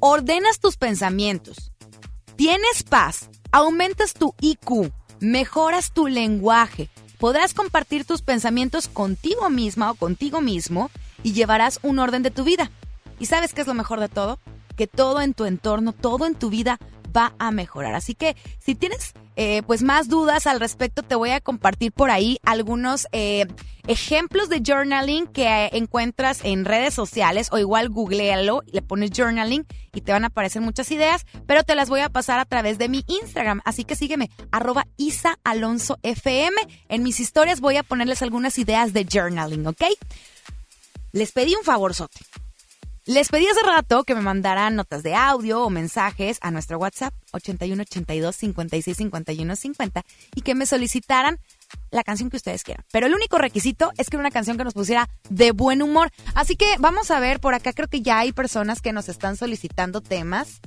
[0.00, 1.72] Ordenas tus pensamientos.
[2.34, 3.28] Tienes paz.
[3.50, 4.90] Aumentas tu IQ.
[5.20, 6.88] Mejoras tu lenguaje.
[7.18, 10.90] Podrás compartir tus pensamientos contigo misma o contigo mismo
[11.22, 12.70] y llevarás un orden de tu vida.
[13.20, 14.38] ¿Y sabes qué es lo mejor de todo?
[14.76, 16.78] Que todo en tu entorno, todo en tu vida
[17.14, 17.94] va a mejorar.
[17.94, 22.10] Así que si tienes eh, pues más dudas al respecto, te voy a compartir por
[22.10, 23.46] ahí algunos eh,
[23.86, 30.00] ejemplos de journaling que encuentras en redes sociales o igual googlealo, le pones journaling y
[30.02, 32.88] te van a aparecer muchas ideas, pero te las voy a pasar a través de
[32.88, 33.60] mi Instagram.
[33.64, 35.98] Así que sígueme, arroba Isa Alonso.
[36.02, 39.82] En mis historias voy a ponerles algunas ideas de journaling, ¿ok?
[41.12, 42.20] Les pedí un favorzote.
[43.04, 47.12] Les pedí hace rato que me mandaran notas de audio o mensajes a nuestro WhatsApp
[47.32, 50.04] 81 82 56 51 50
[50.36, 51.40] y que me solicitaran
[51.90, 52.84] la canción que ustedes quieran.
[52.92, 56.12] Pero el único requisito es que era una canción que nos pusiera de buen humor.
[56.36, 59.36] Así que vamos a ver, por acá creo que ya hay personas que nos están
[59.36, 60.60] solicitando temas.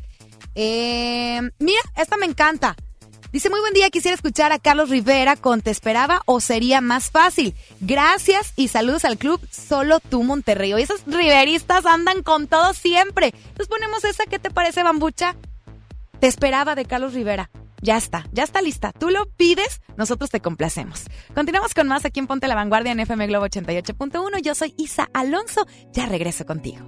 [0.55, 2.75] Eh, mira, esta me encanta.
[3.35, 7.11] Dice, muy buen día, quisiera escuchar a Carlos Rivera con Te esperaba o sería más
[7.11, 7.53] fácil.
[7.81, 10.71] Gracias y saludos al club Solo tú Monterrey.
[10.71, 13.33] Hoy esos riveristas andan con todo siempre.
[13.35, 15.35] Entonces ponemos esa, ¿qué te parece, bambucha?
[16.21, 17.49] Te esperaba de Carlos Rivera.
[17.81, 18.93] Ya está, ya está lista.
[18.97, 21.03] Tú lo pides, nosotros te complacemos.
[21.33, 24.41] Continuamos con más aquí en Ponte la Vanguardia en FM Globo 88.1.
[24.43, 25.67] Yo soy Isa Alonso.
[25.91, 26.85] Ya regreso contigo.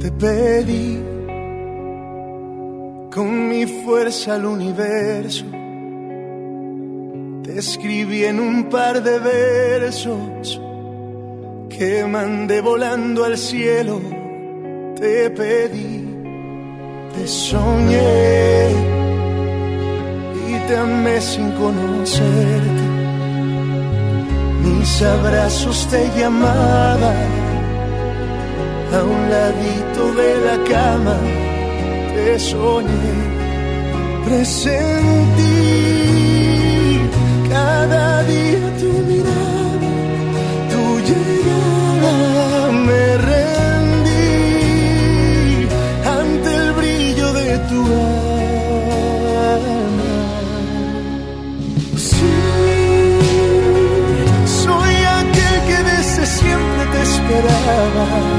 [0.00, 0.98] Te pedí
[3.12, 5.44] con mi fuerza al universo.
[7.42, 10.60] Te escribí en un par de versos
[11.68, 14.00] que mandé volando al cielo.
[14.96, 16.04] Te pedí,
[17.14, 19.07] te soñé
[20.76, 22.84] amé sin conocerte.
[24.62, 27.28] Mis abrazos te llamaban
[28.96, 31.16] a un ladito de la cama
[32.18, 33.14] te soñé,
[34.24, 35.50] presentí
[37.48, 38.17] cada
[57.42, 58.37] te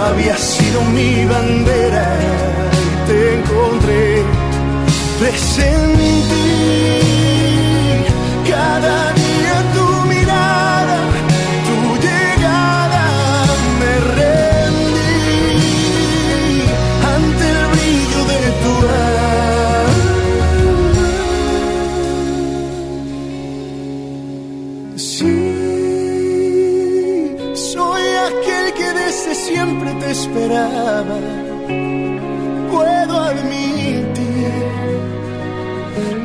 [0.00, 2.16] tú habías sido mi bandera
[2.72, 4.24] y te encontré
[5.18, 6.24] presentí
[8.48, 9.09] cada
[32.70, 34.04] Puedo admitir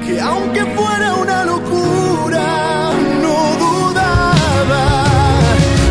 [0.06, 2.46] que aunque fuera una locura,
[3.24, 4.84] no dudaba.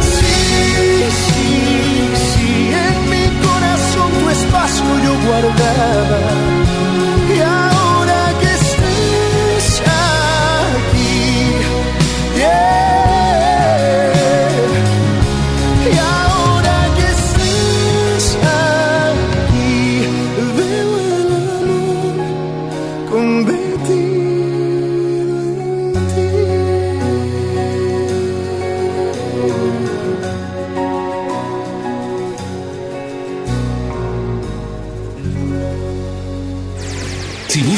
[0.00, 0.36] Sí,
[1.26, 1.52] sí,
[2.30, 2.48] sí,
[2.86, 6.33] en mi corazón tu espacio yo guardaba.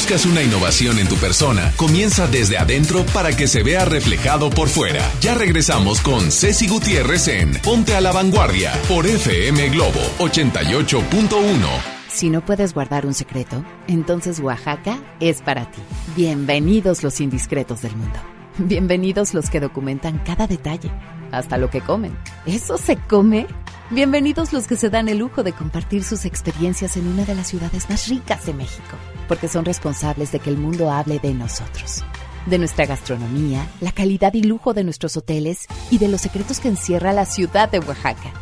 [0.07, 4.69] Buscas una innovación en tu persona, comienza desde adentro para que se vea reflejado por
[4.69, 5.03] fuera.
[5.21, 11.67] Ya regresamos con Ceci Gutiérrez en Ponte a la Vanguardia por FM Globo 88.1.
[12.09, 15.83] Si no puedes guardar un secreto, entonces Oaxaca es para ti.
[16.15, 18.21] Bienvenidos los indiscretos del mundo.
[18.59, 20.93] Bienvenidos los que documentan cada detalle,
[21.33, 22.17] hasta lo que comen.
[22.47, 23.49] ¿Eso se come?
[23.91, 27.47] Bienvenidos los que se dan el lujo de compartir sus experiencias en una de las
[27.47, 28.97] ciudades más ricas de México,
[29.29, 32.05] porque son responsables de que el mundo hable de nosotros,
[32.47, 36.67] de nuestra gastronomía, la calidad y lujo de nuestros hoteles y de los secretos que
[36.67, 38.33] encierra la ciudad de Oaxaca.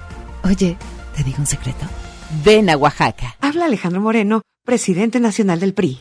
[0.44, 0.78] Oye,
[1.14, 1.84] ¿te digo un secreto?
[2.42, 3.36] Ven a Oaxaca.
[3.42, 6.00] Habla Alejandro Moreno, presidente nacional del PRI.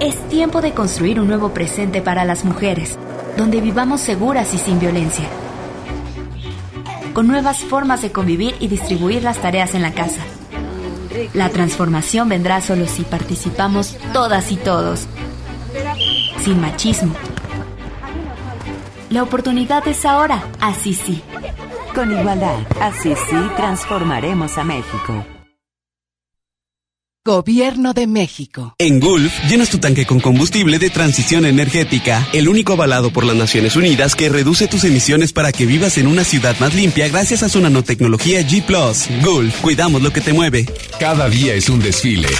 [0.00, 2.98] Es tiempo de construir un nuevo presente para las mujeres,
[3.36, 5.26] donde vivamos seguras y sin violencia.
[7.12, 10.22] Con nuevas formas de convivir y distribuir las tareas en la casa.
[11.34, 15.06] La transformación vendrá solo si participamos todas y todos,
[16.42, 17.14] sin machismo.
[19.10, 21.22] La oportunidad es ahora, así sí.
[21.94, 25.39] Con igualdad, así sí transformaremos a México.
[27.22, 28.74] Gobierno de México.
[28.78, 33.36] En Gulf, llenas tu tanque con combustible de transición energética, el único avalado por las
[33.36, 37.42] Naciones Unidas que reduce tus emisiones para que vivas en una ciudad más limpia gracias
[37.42, 38.64] a su nanotecnología G⁇
[39.22, 40.64] Gulf, cuidamos lo que te mueve.
[40.98, 42.30] Cada día es un desfile.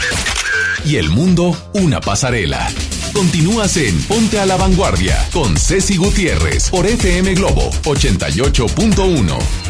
[0.87, 2.67] Y el mundo, una pasarela.
[3.13, 9.70] Continúas en Ponte a la Vanguardia con Ceci Gutiérrez por FM Globo 88.1.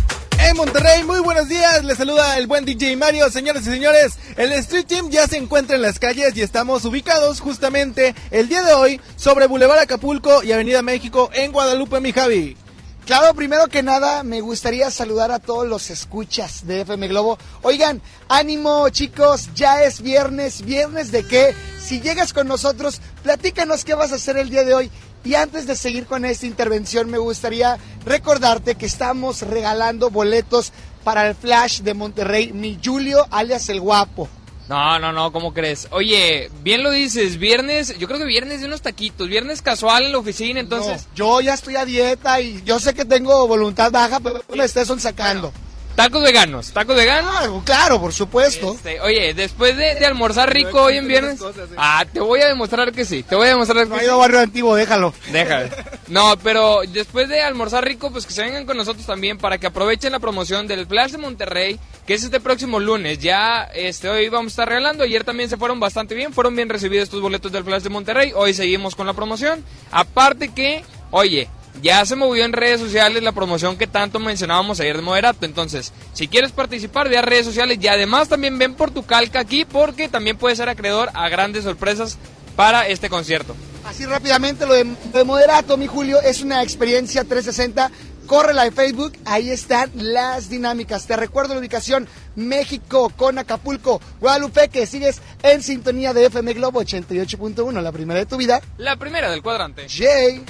[0.43, 1.83] En Monterrey, muy buenos días.
[1.83, 3.29] Les saluda el buen DJ Mario.
[3.29, 7.39] Señores y señores, el Street Team ya se encuentra en las calles y estamos ubicados
[7.39, 12.57] justamente el día de hoy sobre Boulevard Acapulco y Avenida México en Guadalupe, mi Javi.
[13.05, 17.37] Claro, primero que nada me gustaría saludar a todos los escuchas de FM Globo.
[17.61, 20.63] Oigan, ánimo chicos, ya es viernes.
[20.63, 21.55] ¿Viernes de qué?
[21.79, 24.91] Si llegas con nosotros, platícanos qué vas a hacer el día de hoy.
[25.23, 30.73] Y antes de seguir con esta intervención, me gustaría recordarte que estamos regalando boletos
[31.03, 34.27] para el Flash de Monterrey, mi Julio, alias el Guapo.
[34.67, 35.87] No, no, no, ¿cómo crees?
[35.91, 40.13] Oye, bien lo dices, viernes, yo creo que viernes de unos taquitos, viernes casual en
[40.13, 41.07] la oficina, entonces...
[41.09, 44.63] No, yo ya estoy a dieta y yo sé que tengo voluntad baja, pero me
[44.63, 45.51] estés sacando.
[45.95, 47.63] Tacos veganos, tacos veganos.
[47.63, 48.73] Claro, por supuesto.
[48.73, 51.39] Este, oye, después de, almorzar rico hoy en viernes.
[51.77, 53.23] Ah, te voy a demostrar que sí.
[53.23, 54.07] Te voy a demostrar que no sí.
[54.07, 55.13] barrio antiguo, déjalo.
[55.31, 55.69] Déjalo.
[56.07, 59.67] No, pero después de almorzar rico, pues que se vengan con nosotros también para que
[59.67, 63.19] aprovechen la promoción del Flash de Monterrey, que es este próximo lunes.
[63.19, 65.05] Ya este hoy vamos a estar regalando.
[65.05, 68.33] Ayer también se fueron bastante bien, fueron bien recibidos estos boletos del Flash de Monterrey.
[68.35, 69.63] Hoy seguimos con la promoción.
[69.89, 71.47] Aparte que, oye,
[71.81, 75.45] ya se movió en redes sociales la promoción que tanto mencionábamos ayer de Moderato.
[75.45, 79.39] Entonces, si quieres participar, ve a redes sociales y además también ven por tu calca
[79.39, 82.17] aquí porque también puedes ser acreedor a grandes sorpresas
[82.55, 83.55] para este concierto.
[83.85, 87.91] Así rápidamente, lo de, Moderato, mi Julio, es una experiencia 360.
[88.27, 91.05] Córrela de Facebook, ahí están las dinámicas.
[91.05, 96.81] Te recuerdo la ubicación México con Acapulco, Guadalupe, que sigues en sintonía de FM Globo
[96.81, 98.61] 88.1, la primera de tu vida.
[98.77, 99.87] La primera del cuadrante.
[99.89, 100.45] Jay.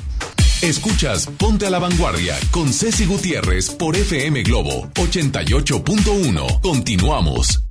[0.61, 6.61] Escuchas Ponte a la Vanguardia con Ceci Gutiérrez por FM Globo 88.1.
[6.61, 7.63] Continuamos.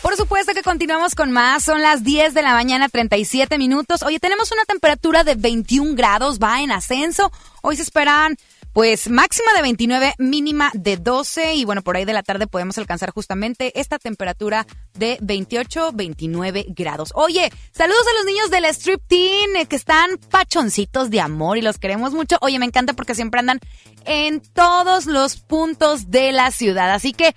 [0.00, 1.62] Por supuesto que continuamos con más.
[1.62, 4.02] Son las 10 de la mañana, 37 minutos.
[4.02, 7.30] Oye, tenemos una temperatura de 21 grados, va en ascenso.
[7.62, 8.36] Hoy se esperan
[8.74, 12.76] pues máxima de 29, mínima de 12 y bueno, por ahí de la tarde podemos
[12.76, 17.12] alcanzar justamente esta temperatura de 28, 29 grados.
[17.14, 21.62] Oye, saludos a los niños del Strip Teen eh, que están pachoncitos de amor y
[21.62, 22.36] los queremos mucho.
[22.40, 23.60] Oye, me encanta porque siempre andan
[24.06, 26.92] en todos los puntos de la ciudad.
[26.92, 27.32] Así que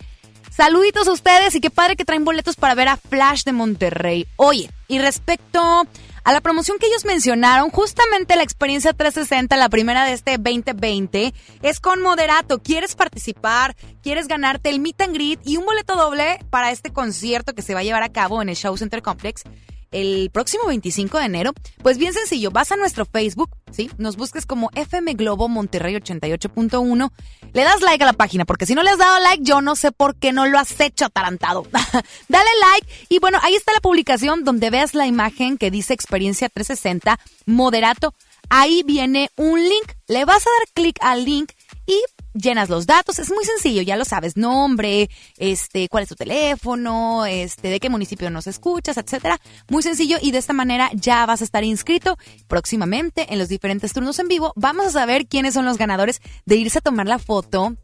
[0.50, 4.26] saluditos a ustedes y qué padre que traen boletos para ver a Flash de Monterrey.
[4.38, 5.86] Oye, y respecto
[6.28, 11.34] a la promoción que ellos mencionaron, justamente la experiencia 360, la primera de este 2020,
[11.62, 12.62] es con Moderato.
[12.62, 13.78] ¿Quieres participar?
[14.04, 17.74] ¿Quieres ganarte el meet and greet y un boleto doble para este concierto que se
[17.74, 19.44] va a llevar a cabo en el Show Center Complex?
[19.92, 21.54] El próximo 25 de enero?
[21.82, 23.90] Pues bien sencillo, vas a nuestro Facebook, ¿sí?
[23.98, 27.12] Nos busques como FM Globo Monterrey 88.1,
[27.54, 29.76] le das like a la página, porque si no le has dado like, yo no
[29.76, 31.64] sé por qué no lo has hecho atarantado.
[32.28, 36.50] Dale like y bueno, ahí está la publicación donde veas la imagen que dice Experiencia
[36.50, 38.14] 360 Moderato.
[38.50, 41.52] Ahí viene un link, le vas a dar clic al link
[41.86, 42.02] y
[42.38, 47.26] llenas los datos, es muy sencillo, ya lo sabes, nombre, este, cuál es tu teléfono,
[47.26, 49.40] este, de qué municipio nos escuchas, etcétera.
[49.70, 53.94] Muy sencillo y de esta manera ya vas a estar inscrito próximamente en los diferentes
[53.94, 54.54] turnos en vivo.
[54.56, 57.76] Vamos a saber quiénes son los ganadores de irse a tomar la foto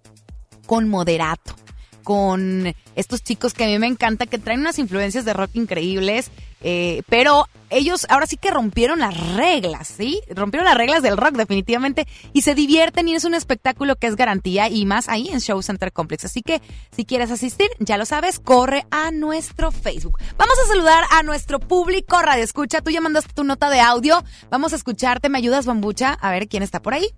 [0.66, 1.56] con moderato
[2.04, 6.30] con estos chicos que a mí me encanta, que traen unas influencias de rock increíbles,
[6.64, 10.22] eh, pero ellos ahora sí que rompieron las reglas, ¿sí?
[10.30, 14.16] Rompieron las reglas del rock definitivamente y se divierten y es un espectáculo que es
[14.16, 16.26] garantía y más ahí en Show Center Complex.
[16.26, 16.62] Así que
[16.96, 20.20] si quieres asistir, ya lo sabes, corre a nuestro Facebook.
[20.38, 22.82] Vamos a saludar a nuestro público Radio Escucha.
[22.82, 24.24] Tú ya mandaste tu nota de audio.
[24.50, 25.30] Vamos a escucharte.
[25.30, 26.14] ¿Me ayudas, Bambucha?
[26.14, 27.10] A ver quién está por ahí.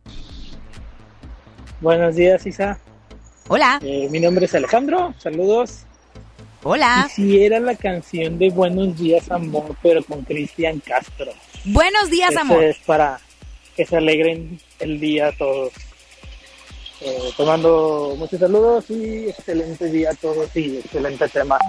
[1.81, 2.79] Buenos días, Isa.
[3.47, 3.79] Hola.
[3.83, 5.13] Eh, mi nombre es Alejandro.
[5.19, 5.85] Saludos.
[6.67, 7.07] Hola.
[7.15, 11.31] Quisiera la canción de Buenos días, amor, pero con Cristian Castro.
[11.63, 12.63] Buenos días, amor.
[12.63, 13.19] Es para
[13.75, 15.71] que se alegren el día todos.
[17.07, 21.59] Eh, tomando muchos saludos y excelente día a todos y excelente tema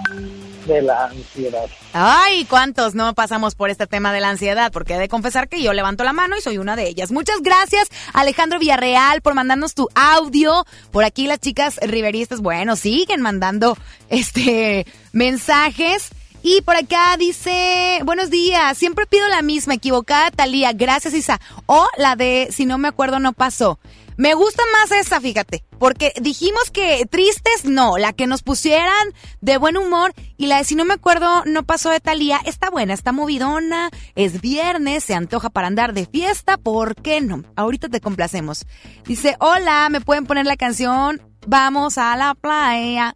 [0.65, 1.67] de la ansiedad.
[1.93, 4.71] Ay, ¿cuántos no pasamos por este tema de la ansiedad?
[4.71, 7.11] Porque he de confesar que yo levanto la mano y soy una de ellas.
[7.11, 10.65] Muchas gracias, Alejandro Villarreal, por mandarnos tu audio.
[10.89, 13.77] Por aquí las chicas riveristas, bueno, siguen mandando
[14.09, 16.09] este mensajes.
[16.41, 21.39] Y por acá dice, buenos días, siempre pido la misma, equivocada Talía, gracias Isa.
[21.65, 23.79] O la de, si no me acuerdo, no pasó.
[24.17, 29.57] Me gusta más esa, fíjate, porque dijimos que tristes no, la que nos pusieran de
[29.57, 32.95] buen humor y la de si no me acuerdo no pasó de Talía, está buena,
[32.95, 37.43] está movidona, es viernes, se antoja para andar de fiesta, ¿por qué no?
[37.55, 38.65] Ahorita te complacemos.
[39.05, 41.21] Dice, hola, ¿me pueden poner la canción?
[41.45, 43.15] Vamos a la playa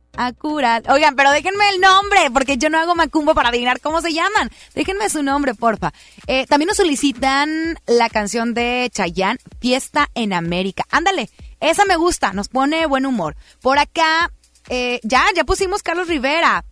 [0.89, 4.51] Oigan, pero déjenme el nombre, porque yo no hago macumbo para adivinar cómo se llaman.
[4.75, 5.93] Déjenme su nombre, porfa.
[6.27, 10.85] Eh, también nos solicitan la canción de Chayanne, Fiesta en América.
[10.91, 11.29] Ándale,
[11.59, 13.35] esa me gusta, nos pone buen humor.
[13.61, 14.31] Por acá,
[14.69, 16.65] eh, ya, ya pusimos Carlos Rivera.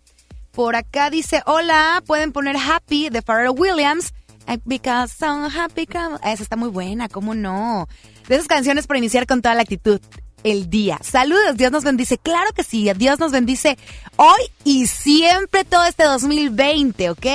[0.52, 4.12] Por acá dice, hola, pueden poner Happy de Pharrell Williams.
[4.64, 5.86] Because I'm happy.
[6.24, 7.88] Esa está muy buena, ¿cómo no?
[8.26, 10.00] De esas canciones para iniciar con toda la actitud
[10.44, 10.98] el día.
[11.02, 12.18] Saludos, Dios nos bendice.
[12.18, 13.78] Claro que sí, Dios nos bendice
[14.16, 17.26] hoy y siempre todo este 2020, ¿ok?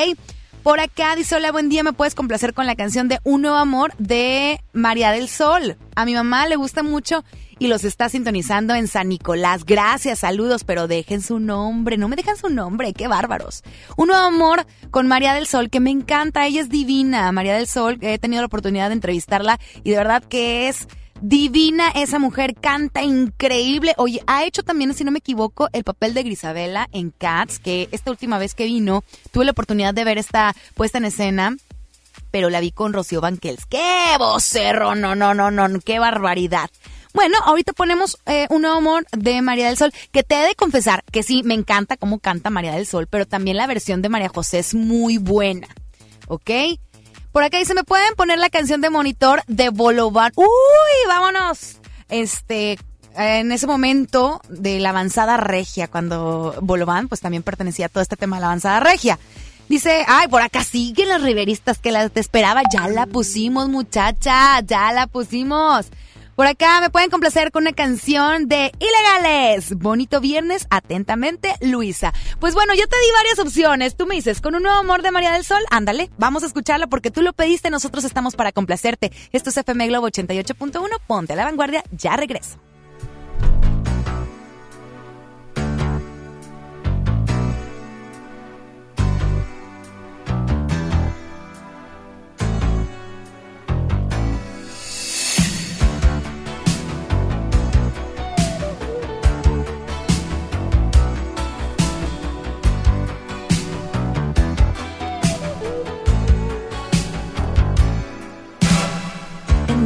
[0.64, 3.58] Por acá dice, hola, buen día, ¿me puedes complacer con la canción de Un Nuevo
[3.58, 5.78] Amor de María del Sol?
[5.96, 7.24] A mi mamá le gusta mucho
[7.60, 9.64] y los está sintonizando en San Nicolás.
[9.66, 13.64] Gracias, saludos, pero dejen su nombre, no me dejan su nombre, qué bárbaros.
[13.96, 17.68] Un Nuevo Amor con María del Sol, que me encanta, ella es divina, María del
[17.68, 20.88] Sol, he tenido la oportunidad de entrevistarla y de verdad que es
[21.22, 23.94] divina esa mujer, canta increíble.
[23.98, 27.90] Oye, ha hecho también, si no me equivoco, el papel de Grisabela en Cats, que
[27.92, 31.56] esta última vez que vino, tuve la oportunidad de ver esta puesta en escena,
[32.32, 33.66] pero la vi con Rocío Banquels.
[33.66, 34.96] ¡Qué vocerro!
[34.96, 36.70] No, no, no, no, qué barbaridad.
[37.14, 40.56] Bueno, ahorita ponemos eh, un nuevo amor de María del Sol, que te he de
[40.56, 44.10] confesar que sí, me encanta cómo canta María del Sol, pero también la versión de
[44.10, 45.70] María José es muy buena.
[46.28, 46.50] ¿Ok?
[47.36, 50.32] Por acá dice, ¿me pueden poner la canción de monitor de Bolovan?
[50.38, 50.46] ¡Uy!
[51.06, 51.82] ¡Vámonos!
[52.08, 52.80] Este,
[53.14, 58.16] en ese momento de la avanzada regia, cuando Bolovan, pues también pertenecía a todo este
[58.16, 59.20] tema de la avanzada regia.
[59.68, 62.62] Dice, ay, por acá siguen los riveristas que la te esperaba.
[62.72, 65.88] Ya la pusimos, muchacha, ya la pusimos.
[66.36, 69.74] Por acá me pueden complacer con una canción de Ilegales.
[69.78, 72.14] Bonito viernes, atentamente, Luisa.
[72.42, 73.96] Pues bueno, yo te di varias opciones.
[73.96, 76.88] Tú me dices, con un nuevo amor de María del Sol, ándale, vamos a escucharla
[76.88, 79.14] porque tú lo pediste, nosotros estamos para complacerte.
[79.32, 82.60] Esto es FM Globo 88.1, ponte a la vanguardia, ya regreso.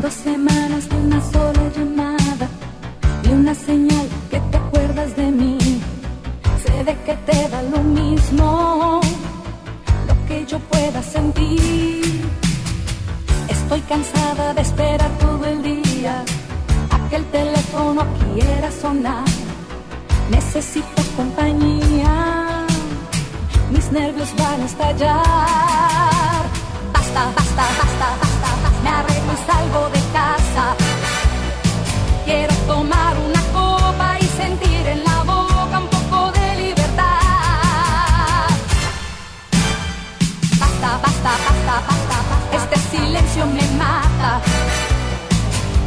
[0.09, 2.47] Dos semanas de una sola llamada
[3.23, 5.57] y una señal que te acuerdas de mí.
[6.63, 9.01] Sé de que te da lo mismo
[10.07, 12.25] lo que yo pueda sentir.
[13.49, 16.23] Estoy cansada de esperar todo el día
[16.93, 19.25] a que el teléfono quiera sonar.
[20.31, 22.65] Necesito compañía,
[23.71, 26.41] mis nervios van a estallar.
[26.95, 28.83] Basta, basta, basta, basta, basta.
[28.83, 30.65] Me arreglo salgo de casa.
[32.25, 38.47] Quiero tomar una copa y sentir en la boca un poco de libertad.
[40.59, 42.57] Basta, basta, basta, basta, basta.
[42.57, 44.41] Este silencio me mata.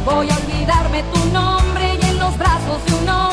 [0.05, 3.32] Voy a olvidarme tu nombre y en los brazos de un hombre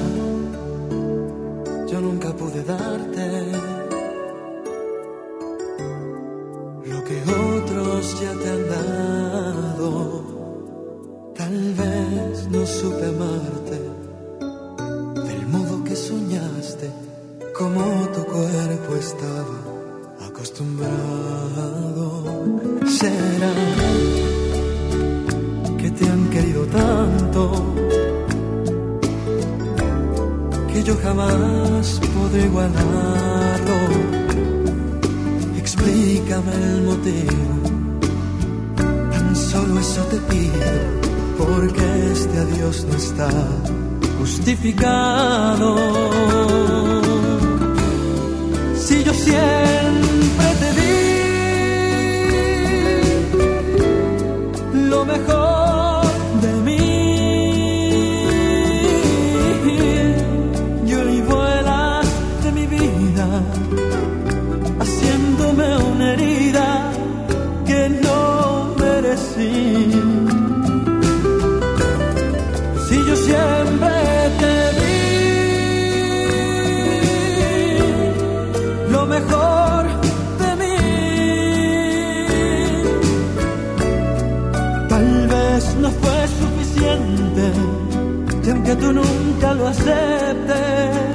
[88.81, 91.11] tú nunca lo aceptes.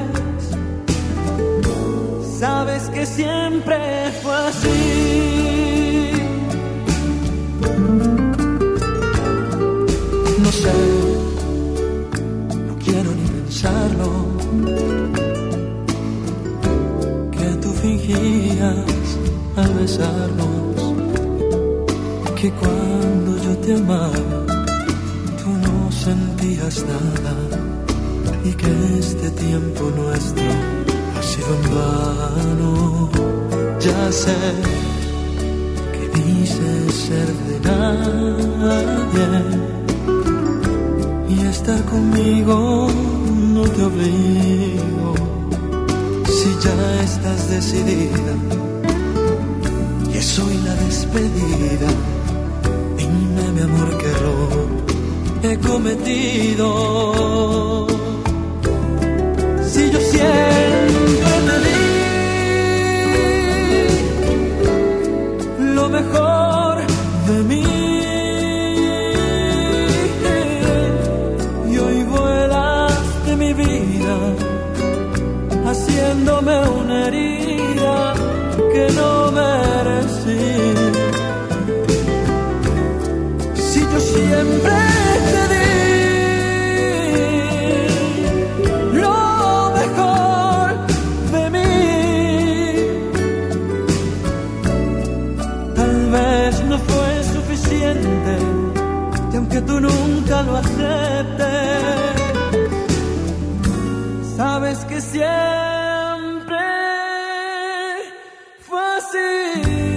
[2.39, 3.77] Sabes que siempre
[4.23, 6.13] fue así.
[10.43, 10.79] No sé,
[12.69, 14.11] no quiero ni pensarlo.
[17.37, 19.09] Que tú fingías
[19.57, 20.95] al besarnos,
[22.39, 24.37] que cuando yo te amaba,
[25.43, 27.56] tú no sentías nada
[28.99, 30.45] este tiempo nuestro
[31.17, 33.11] ha sido en vano.
[33.81, 34.37] Ya sé
[35.95, 39.29] que dices ser de nadie
[41.29, 42.89] y estar conmigo
[43.55, 45.15] no te obligo.
[46.27, 48.35] Si ya estás decidida
[50.13, 51.89] y soy la despedida,
[52.97, 54.67] dime mi amor que error
[55.43, 57.36] he cometido.
[100.43, 100.63] Lo
[104.37, 105.25] sabes que siempre
[108.61, 109.97] fue así.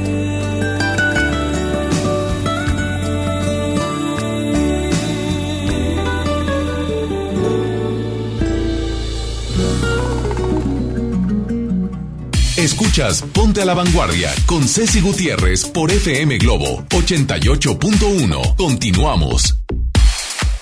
[12.57, 18.55] Escuchas Ponte a la Vanguardia con Ceci Gutiérrez por FM Globo 88.1.
[18.55, 19.58] Continuamos.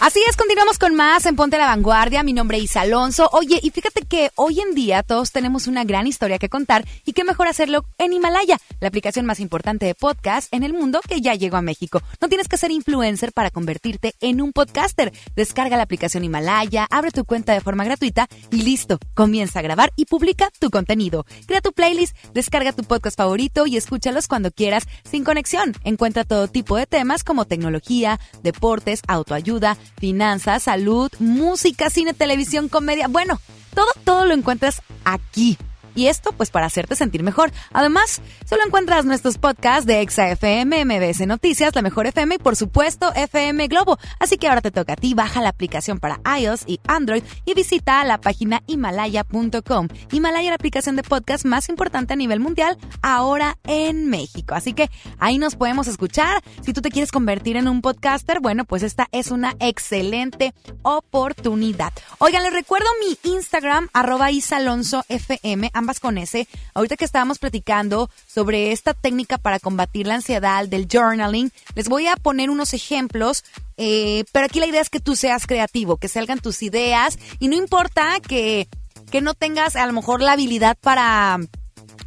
[0.08, 2.24] Así es, continuamos con más en Ponte la Vanguardia.
[2.24, 3.30] Mi nombre es Alonso.
[3.34, 7.14] Oye, y fíjate que hoy en día todos tenemos una gran historia que contar y
[7.14, 11.22] qué mejor hacerlo en Himalaya, la aplicación más importante de podcast en el mundo que
[11.22, 12.02] ya llegó a México.
[12.22, 15.12] No tienes que ser influencer para convertirte en un podcaster.
[15.36, 19.00] Descarga la aplicación Himalaya, abre tu cuenta de forma gratuita y listo.
[19.14, 21.26] Comienza a grabar y publica tu contenido.
[21.46, 25.74] Crea tu playlist, descarga tu podcast favorito y escúchalos cuando quieras sin conexión.
[25.84, 33.08] Encuentra todo tipo de temas como tecnología, deportes, autoayuda, finanzas, salud, música, cine, televisión, comedia.
[33.08, 33.40] Bueno,
[33.78, 35.56] todo, todo lo encuentras aquí.
[35.98, 37.52] Y esto, pues, para hacerte sentir mejor.
[37.74, 42.56] Además, solo encuentras nuestros podcasts de Exa FM, MBS Noticias, La Mejor FM y, por
[42.56, 43.98] supuesto, FM Globo.
[44.20, 45.16] Así que ahora te toca a ti.
[45.16, 49.88] Baja la aplicación para iOS y Android y visita la página himalaya.com.
[50.12, 54.54] Himalaya, la aplicación de podcast más importante a nivel mundial, ahora en México.
[54.54, 56.44] Así que ahí nos podemos escuchar.
[56.62, 60.54] Si tú te quieres convertir en un podcaster, bueno, pues esta es una excelente
[60.84, 61.92] oportunidad.
[62.20, 65.70] Oigan, les recuerdo mi Instagram, arroba isalonsofm,
[66.00, 66.48] con S.
[66.74, 72.08] Ahorita que estábamos platicando sobre esta técnica para combatir la ansiedad del journaling, les voy
[72.08, 73.44] a poner unos ejemplos
[73.78, 77.48] eh, pero aquí la idea es que tú seas creativo, que salgan tus ideas y
[77.48, 78.68] no importa que,
[79.12, 81.38] que no tengas a lo mejor la habilidad para,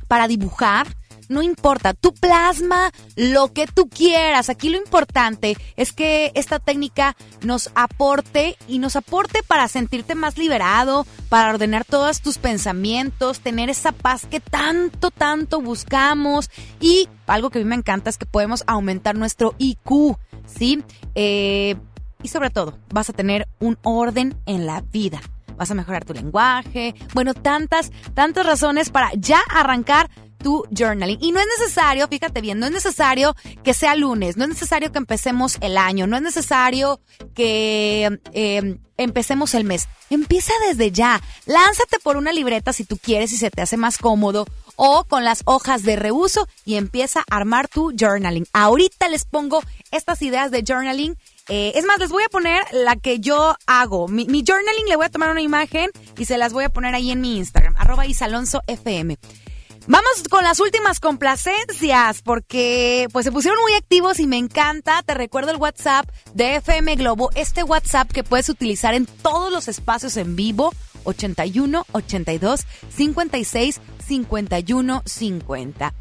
[0.08, 0.88] para dibujar,
[1.30, 4.50] no importa, tú plasma lo que tú quieras.
[4.50, 10.36] Aquí lo importante es que esta técnica nos aporte y nos aporte para sentirte más
[10.36, 16.50] liberado, para ordenar todos tus pensamientos, tener esa paz que tanto, tanto buscamos
[16.80, 20.16] y algo que a mí me encanta es que podemos aumentar nuestro IQ,
[20.46, 20.82] ¿sí?
[21.14, 21.76] Eh,
[22.24, 25.20] y sobre todo, vas a tener un orden en la vida.
[25.56, 26.94] Vas a mejorar tu lenguaje.
[27.14, 30.10] Bueno, tantas, tantas razones para ya arrancar
[30.42, 31.18] tu journaling.
[31.20, 34.92] Y no es necesario, fíjate bien, no es necesario que sea lunes, no es necesario
[34.92, 37.00] que empecemos el año, no es necesario
[37.34, 39.88] que eh, empecemos el mes.
[40.10, 41.20] Empieza desde ya.
[41.46, 44.46] Lánzate por una libreta si tú quieres y se te hace más cómodo
[44.76, 48.46] o con las hojas de reuso y empieza a armar tu journaling.
[48.52, 51.16] Ahorita les pongo estas ideas de journaling.
[51.48, 54.08] Eh, es más, les voy a poner la que yo hago.
[54.08, 56.94] Mi, mi, journaling le voy a tomar una imagen y se las voy a poner
[56.94, 59.16] ahí en mi Instagram, arroba isalonsofm.
[59.86, 65.02] Vamos con las últimas complacencias porque pues se pusieron muy activos y me encanta.
[65.02, 69.68] Te recuerdo el WhatsApp de FM Globo, este WhatsApp que puedes utilizar en todos los
[69.68, 70.72] espacios en vivo
[71.04, 75.94] 81 82 56 51 50.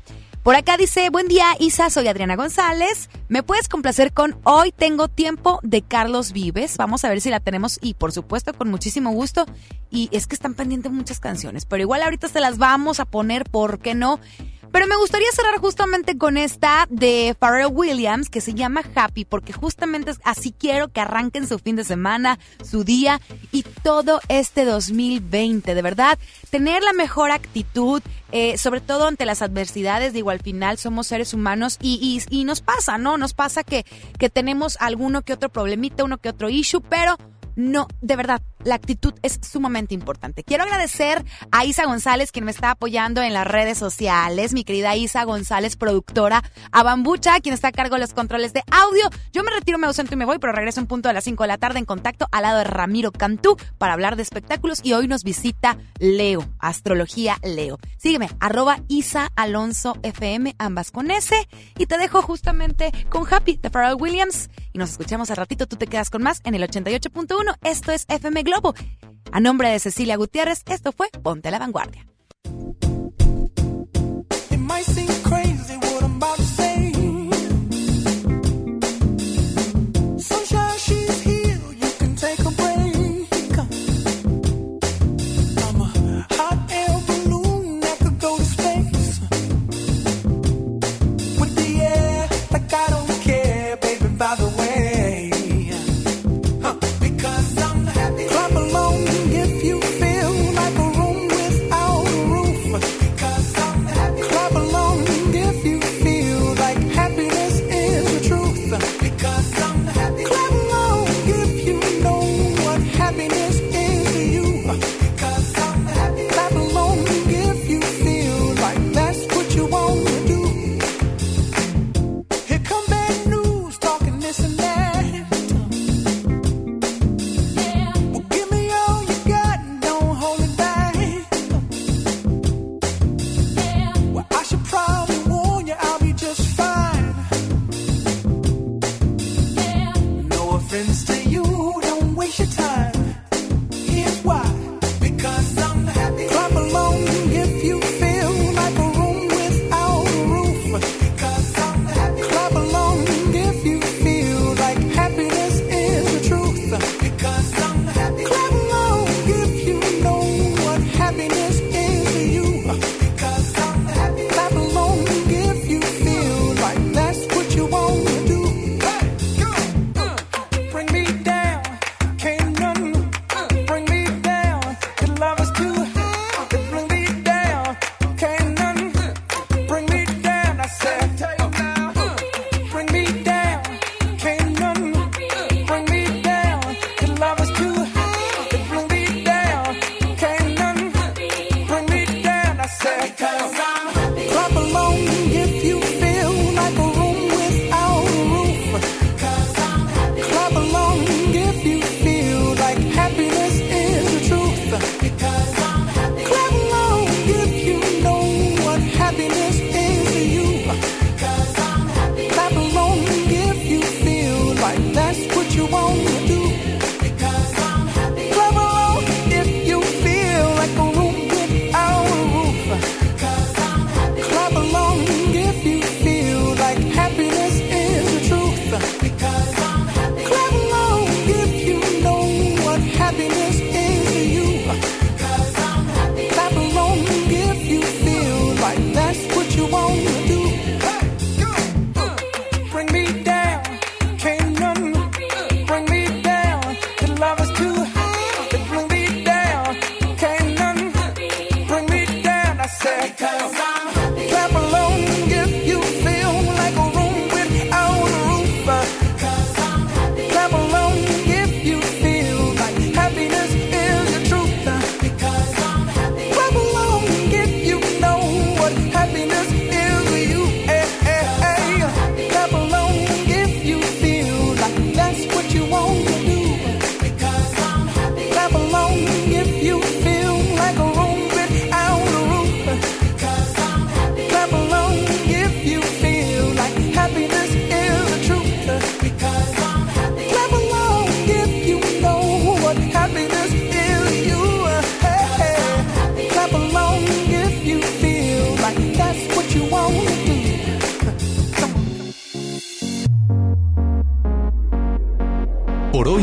[0.44, 3.10] Por acá dice, buen día Isa, soy Adriana González.
[3.28, 6.78] ¿Me puedes complacer con Hoy tengo tiempo de Carlos Vives?
[6.78, 9.46] Vamos a ver si la tenemos y por supuesto con muchísimo gusto.
[9.92, 13.44] Y es que están pendientes muchas canciones, pero igual ahorita se las vamos a poner,
[13.44, 14.22] ¿por qué no?
[14.72, 19.54] Pero me gustaría cerrar justamente con esta de Pharrell Williams que se llama Happy porque
[19.54, 23.20] justamente así quiero que arranquen su fin de semana, su día
[23.52, 25.74] y todo este 2020.
[25.74, 26.20] De verdad,
[26.50, 28.02] tener la mejor actitud,
[28.32, 30.14] eh, sobre todo ante las adversidades.
[30.14, 33.18] Digo, al final somos seres humanos y, y, y nos pasa, ¿no?
[33.18, 33.86] Nos pasa que,
[34.18, 37.18] que tenemos alguno que otro problemita, uno que otro issue, pero
[37.56, 40.44] no, de verdad, la actitud es sumamente importante.
[40.44, 44.96] Quiero agradecer a Isa González, quien me está apoyando en las redes sociales, mi querida
[44.96, 49.10] Isa González, productora, a Bambucha, quien está a cargo de los controles de audio.
[49.32, 51.44] Yo me retiro, me ausento y me voy, pero regreso en punto de las 5
[51.44, 54.94] de la tarde en contacto al lado de Ramiro Cantú para hablar de espectáculos y
[54.94, 57.78] hoy nos visita Leo, Astrología Leo.
[57.98, 61.36] Sígueme, arroba Isa Alonso FM, ambas con S,
[61.78, 65.76] y te dejo justamente con Happy de Pharrell Williams y nos escuchamos al ratito, tú
[65.76, 68.74] te quedas con más en el 88.1, esto es FM globo.
[69.32, 72.06] A nombre de Cecilia Gutiérrez, esto fue Ponte a la Vanguardia.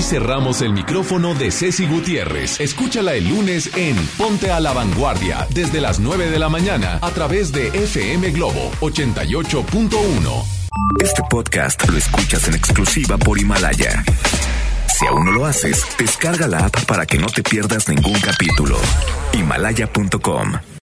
[0.07, 2.61] cerramos el micrófono de Ceci Gutiérrez.
[2.61, 7.11] Escúchala el lunes en Ponte a la Vanguardia, desde las 9 de la mañana, a
[7.11, 10.45] través de FM Globo 88.1.
[11.03, 14.05] Este podcast lo escuchas en exclusiva por Himalaya.
[14.97, 18.79] Si aún no lo haces, descarga la app para que no te pierdas ningún capítulo.
[19.33, 20.53] Himalaya.com